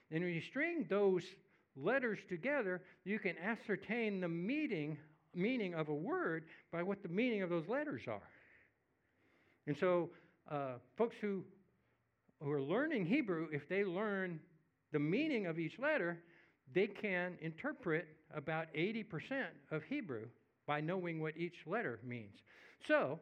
And 0.10 0.24
when 0.24 0.34
you 0.34 0.42
string 0.42 0.88
those 0.90 1.22
letters 1.76 2.18
together, 2.28 2.82
you 3.06 3.20
can 3.20 3.36
ascertain 3.38 4.20
the 4.20 4.28
meaning, 4.28 4.98
meaning 5.36 5.76
of 5.76 5.90
a 5.90 5.94
word 5.94 6.46
by 6.72 6.82
what 6.82 7.04
the 7.04 7.10
meaning 7.10 7.44
of 7.44 7.52
those 7.52 7.68
letters 7.68 8.02
are. 8.08 8.28
And 9.68 9.78
so, 9.80 10.10
uh, 10.50 10.74
folks 10.98 11.16
who, 11.22 11.44
who 12.42 12.52
are 12.52 12.62
learning 12.62 13.06
Hebrew, 13.06 13.50
if 13.52 13.70
they 13.70 13.86
learn 13.86 14.40
the 14.92 15.00
meaning 15.00 15.46
of 15.46 15.60
each 15.60 15.78
letter, 15.78 16.18
they 16.74 16.88
can 16.88 17.38
interpret 17.40 18.08
about 18.34 18.66
80% 18.74 19.06
of 19.70 19.84
Hebrew 19.84 20.26
by 20.66 20.82
knowing 20.82 21.22
what 21.22 21.38
each 21.38 21.68
letter 21.68 22.00
means. 22.04 22.40
So, 22.88 23.20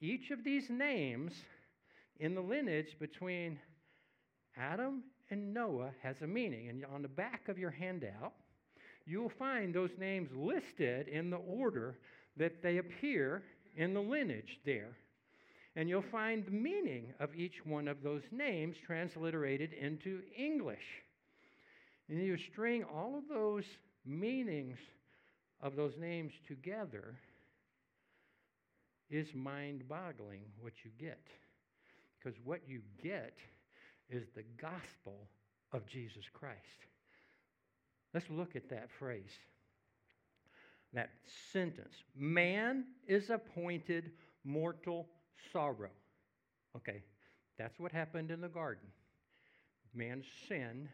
each 0.00 0.32
of 0.32 0.42
these 0.42 0.68
names 0.68 1.32
in 2.18 2.34
the 2.34 2.40
lineage 2.40 2.96
between 2.98 3.60
Adam 4.58 5.02
and 5.30 5.52
Noah 5.54 5.90
has 6.02 6.16
a 6.22 6.26
meaning. 6.26 6.68
And 6.68 6.84
on 6.86 7.02
the 7.02 7.08
back 7.08 7.48
of 7.48 7.58
your 7.58 7.70
handout, 7.70 8.32
you'll 9.06 9.32
find 9.38 9.74
those 9.74 9.90
names 9.98 10.30
listed 10.34 11.08
in 11.08 11.30
the 11.30 11.36
order 11.36 11.98
that 12.36 12.62
they 12.62 12.78
appear 12.78 13.42
in 13.76 13.94
the 13.94 14.00
lineage 14.00 14.58
there. 14.64 14.96
And 15.76 15.88
you'll 15.88 16.02
find 16.02 16.44
the 16.44 16.50
meaning 16.50 17.12
of 17.20 17.34
each 17.34 17.64
one 17.64 17.88
of 17.88 18.02
those 18.02 18.22
names 18.32 18.76
transliterated 18.84 19.72
into 19.72 20.22
English. 20.36 21.02
And 22.08 22.22
you 22.22 22.36
string 22.36 22.84
all 22.84 23.16
of 23.16 23.28
those 23.28 23.64
meanings 24.04 24.78
of 25.60 25.76
those 25.76 25.92
names 25.98 26.32
together 26.46 27.14
is 29.10 29.28
mind 29.34 29.88
boggling 29.88 30.42
what 30.60 30.72
you 30.84 30.90
get. 30.98 31.22
Because 32.18 32.38
what 32.44 32.60
you 32.66 32.80
get 33.02 33.34
is 34.10 34.24
the 34.34 34.44
gospel 34.60 35.28
of 35.72 35.86
Jesus 35.86 36.24
Christ. 36.32 36.56
Let's 38.14 38.30
look 38.30 38.56
at 38.56 38.70
that 38.70 38.90
phrase, 38.98 39.32
that 40.94 41.10
sentence. 41.52 41.94
Man 42.16 42.84
is 43.06 43.30
appointed 43.30 44.12
mortal 44.44 45.08
sorrow. 45.52 45.90
Okay, 46.76 47.02
that's 47.58 47.78
what 47.78 47.92
happened 47.92 48.30
in 48.30 48.40
the 48.40 48.48
garden. 48.48 48.88
Man's 49.94 50.26
sin 50.48 50.88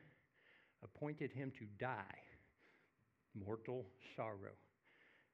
appointed 0.82 1.32
him 1.32 1.52
to 1.58 1.66
die. 1.78 2.18
Mortal 3.34 3.86
sorrow. 4.16 4.52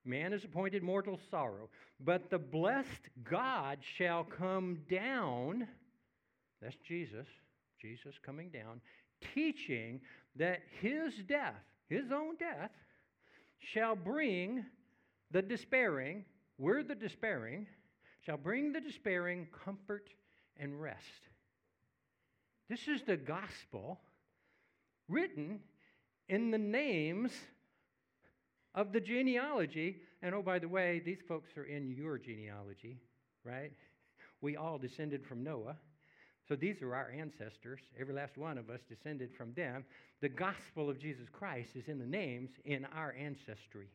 Man 0.04 0.32
is 0.32 0.44
appointed 0.44 0.82
mortal 0.82 1.18
sorrow, 1.30 1.68
but 1.98 2.30
the 2.30 2.38
blessed 2.38 3.10
God 3.22 3.78
shall 3.82 4.24
come 4.24 4.78
down. 4.90 5.66
That's 6.62 6.76
Jesus, 6.86 7.26
Jesus 7.80 8.14
coming 8.24 8.50
down, 8.50 8.80
teaching 9.34 10.00
that 10.36 10.60
his 10.80 11.14
death, 11.28 11.62
his 11.88 12.12
own 12.12 12.36
death, 12.36 12.70
shall 13.58 13.96
bring 13.96 14.64
the 15.30 15.42
despairing, 15.42 16.24
we're 16.58 16.82
the 16.82 16.94
despairing, 16.94 17.66
shall 18.20 18.36
bring 18.36 18.72
the 18.72 18.80
despairing 18.80 19.48
comfort 19.64 20.08
and 20.56 20.80
rest. 20.80 21.28
This 22.68 22.86
is 22.86 23.02
the 23.02 23.16
gospel 23.16 24.00
written 25.08 25.60
in 26.28 26.50
the 26.50 26.58
names 26.58 27.32
of 28.74 28.92
the 28.92 29.00
genealogy. 29.00 29.96
And 30.22 30.34
oh, 30.34 30.42
by 30.42 30.58
the 30.58 30.68
way, 30.68 31.02
these 31.04 31.20
folks 31.26 31.56
are 31.56 31.64
in 31.64 31.90
your 31.90 32.18
genealogy, 32.18 33.00
right? 33.44 33.72
We 34.40 34.56
all 34.56 34.78
descended 34.78 35.26
from 35.26 35.42
Noah. 35.42 35.76
So 36.50 36.56
these 36.56 36.82
are 36.82 36.96
our 36.96 37.12
ancestors. 37.16 37.78
Every 37.96 38.12
last 38.12 38.36
one 38.36 38.58
of 38.58 38.70
us 38.70 38.80
descended 38.88 39.30
from 39.38 39.52
them. 39.54 39.84
The 40.20 40.28
gospel 40.28 40.90
of 40.90 40.98
Jesus 40.98 41.28
Christ 41.30 41.76
is 41.76 41.86
in 41.86 42.00
the 42.00 42.04
names 42.04 42.50
in 42.64 42.86
our 42.86 43.14
ancestry. 43.16 43.86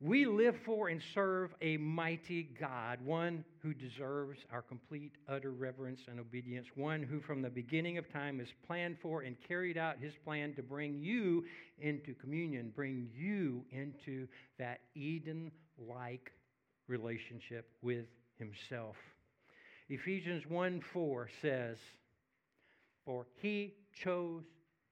We 0.00 0.26
live 0.26 0.56
for 0.64 0.88
and 0.88 1.00
serve 1.14 1.54
a 1.62 1.76
mighty 1.76 2.42
God, 2.42 2.98
one 3.04 3.44
who 3.62 3.72
deserves 3.72 4.40
our 4.52 4.62
complete, 4.62 5.12
utter 5.28 5.52
reverence 5.52 6.00
and 6.08 6.18
obedience, 6.18 6.66
one 6.74 7.04
who 7.04 7.20
from 7.20 7.40
the 7.40 7.50
beginning 7.50 7.98
of 7.98 8.12
time 8.12 8.40
has 8.40 8.48
planned 8.66 8.98
for 9.00 9.22
and 9.22 9.36
carried 9.46 9.78
out 9.78 9.96
his 10.00 10.14
plan 10.24 10.54
to 10.54 10.62
bring 10.64 10.98
you 10.98 11.44
into 11.78 12.14
communion, 12.14 12.72
bring 12.74 13.08
you 13.16 13.64
into 13.70 14.26
that 14.58 14.80
Eden 14.96 15.52
like 15.78 16.32
relationship 16.88 17.70
with 17.82 18.06
himself. 18.38 18.96
Ephesians 19.88 20.46
1 20.46 20.80
4 20.80 21.28
says, 21.40 21.76
For 23.04 23.26
he 23.40 23.74
chose 23.94 24.44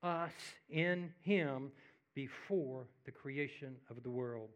us 0.03 0.33
in 0.71 1.13
him 1.23 1.71
before 2.15 2.87
the 3.05 3.11
creation 3.11 3.77
of 3.91 4.03
the 4.03 4.11
world 4.11 4.51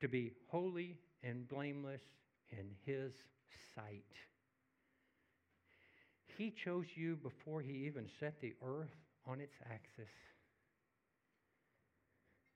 to 0.00 0.08
be 0.08 0.32
holy 0.48 0.98
and 1.22 1.48
blameless 1.48 2.02
in 2.50 2.70
His 2.84 3.12
sight. 3.74 4.04
He 6.38 6.50
chose 6.50 6.86
you 6.94 7.16
before 7.16 7.60
He 7.60 7.86
even 7.86 8.06
set 8.18 8.40
the 8.40 8.54
earth 8.64 8.94
on 9.26 9.40
its 9.40 9.54
axis. 9.70 10.12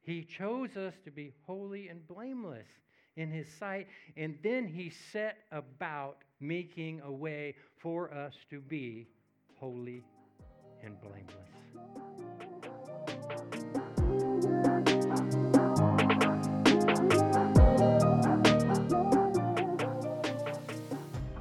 He 0.01 0.23
chose 0.23 0.77
us 0.77 0.95
to 1.05 1.11
be 1.11 1.33
holy 1.47 1.89
and 1.89 2.07
blameless 2.07 2.67
in 3.17 3.31
His 3.31 3.49
sight, 3.49 3.87
and 4.17 4.39
then 4.43 4.67
He 4.67 4.91
set 5.13 5.39
about 5.53 6.19
making 6.41 7.01
a 7.05 7.13
way 7.13 7.55
for 7.79 8.13
us 8.13 8.35
to 8.51 8.61
be 8.61 9.07
holy 9.59 10.03
and 10.83 10.97
blameless. 11.01 11.55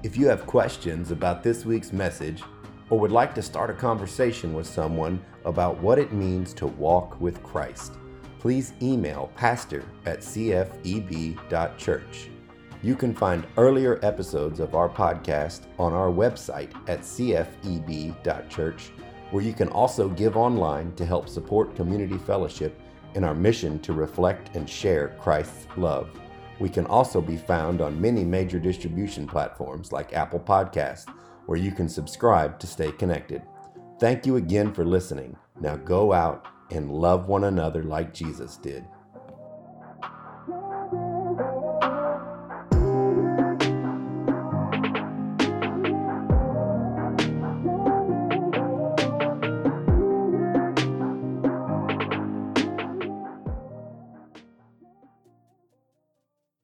If 0.04 0.18
you 0.18 0.28
have 0.28 0.46
questions 0.46 1.12
about 1.12 1.42
this 1.44 1.66
week's 1.66 1.92
message 1.92 2.44
or 2.90 3.00
would 3.00 3.12
like 3.12 3.34
to 3.34 3.42
start 3.42 3.70
a 3.70 3.74
conversation 3.74 4.54
with 4.54 4.68
someone 4.68 5.20
about 5.44 5.80
what 5.80 5.98
it 5.98 6.14
means 6.14 6.54
to 6.54 6.68
walk 6.68 7.20
with 7.20 7.42
Christ, 7.42 7.94
please 8.44 8.74
email 8.82 9.32
pastor 9.36 9.86
at 10.06 10.20
cfeb.church. 10.20 11.38
You 12.82 12.94
can 12.94 13.16
find 13.16 13.48
earlier 13.56 14.00
episodes 14.04 14.60
of 14.60 14.76
our 14.76 14.90
podcast 14.90 15.62
on 15.80 15.94
our 15.94 16.10
website 16.10 16.74
at 16.90 17.04
cfeb.church, 17.04 18.92
where 19.32 19.44
you 19.46 19.54
can 19.54 19.70
also 19.70 20.10
give 20.10 20.36
online 20.36 20.94
to 20.96 21.06
help 21.06 21.30
support 21.30 21.78
community 21.78 22.18
fellowship 22.18 22.82
in 23.16 23.24
our 23.24 23.34
mission 23.34 23.80
to 23.80 23.94
reflect 23.94 24.54
and 24.58 24.70
share 24.70 25.16
Christ's 25.22 25.66
love. 25.78 26.10
We 26.60 26.68
can 26.68 26.86
also 26.88 27.22
be 27.22 27.38
found 27.38 27.80
on 27.80 28.02
many 28.02 28.26
major 28.26 28.60
distribution 28.60 29.26
platforms 29.26 29.94
like 29.94 30.12
Apple 30.12 30.42
Podcasts, 30.42 31.10
where 31.46 31.58
you 31.58 31.72
can 31.72 31.88
subscribe 31.88 32.60
to 32.60 32.68
stay 32.68 32.92
connected. 32.92 33.42
Thank 34.02 34.26
you 34.26 34.36
again 34.36 34.74
for 34.74 34.84
listening. 34.84 35.38
Now 35.62 35.78
go 35.78 36.12
out 36.12 36.46
and 36.76 36.92
love 36.92 37.28
one 37.28 37.46
another 37.46 37.84
like 37.84 38.14
Jesus 38.14 38.58
did. 38.58 38.86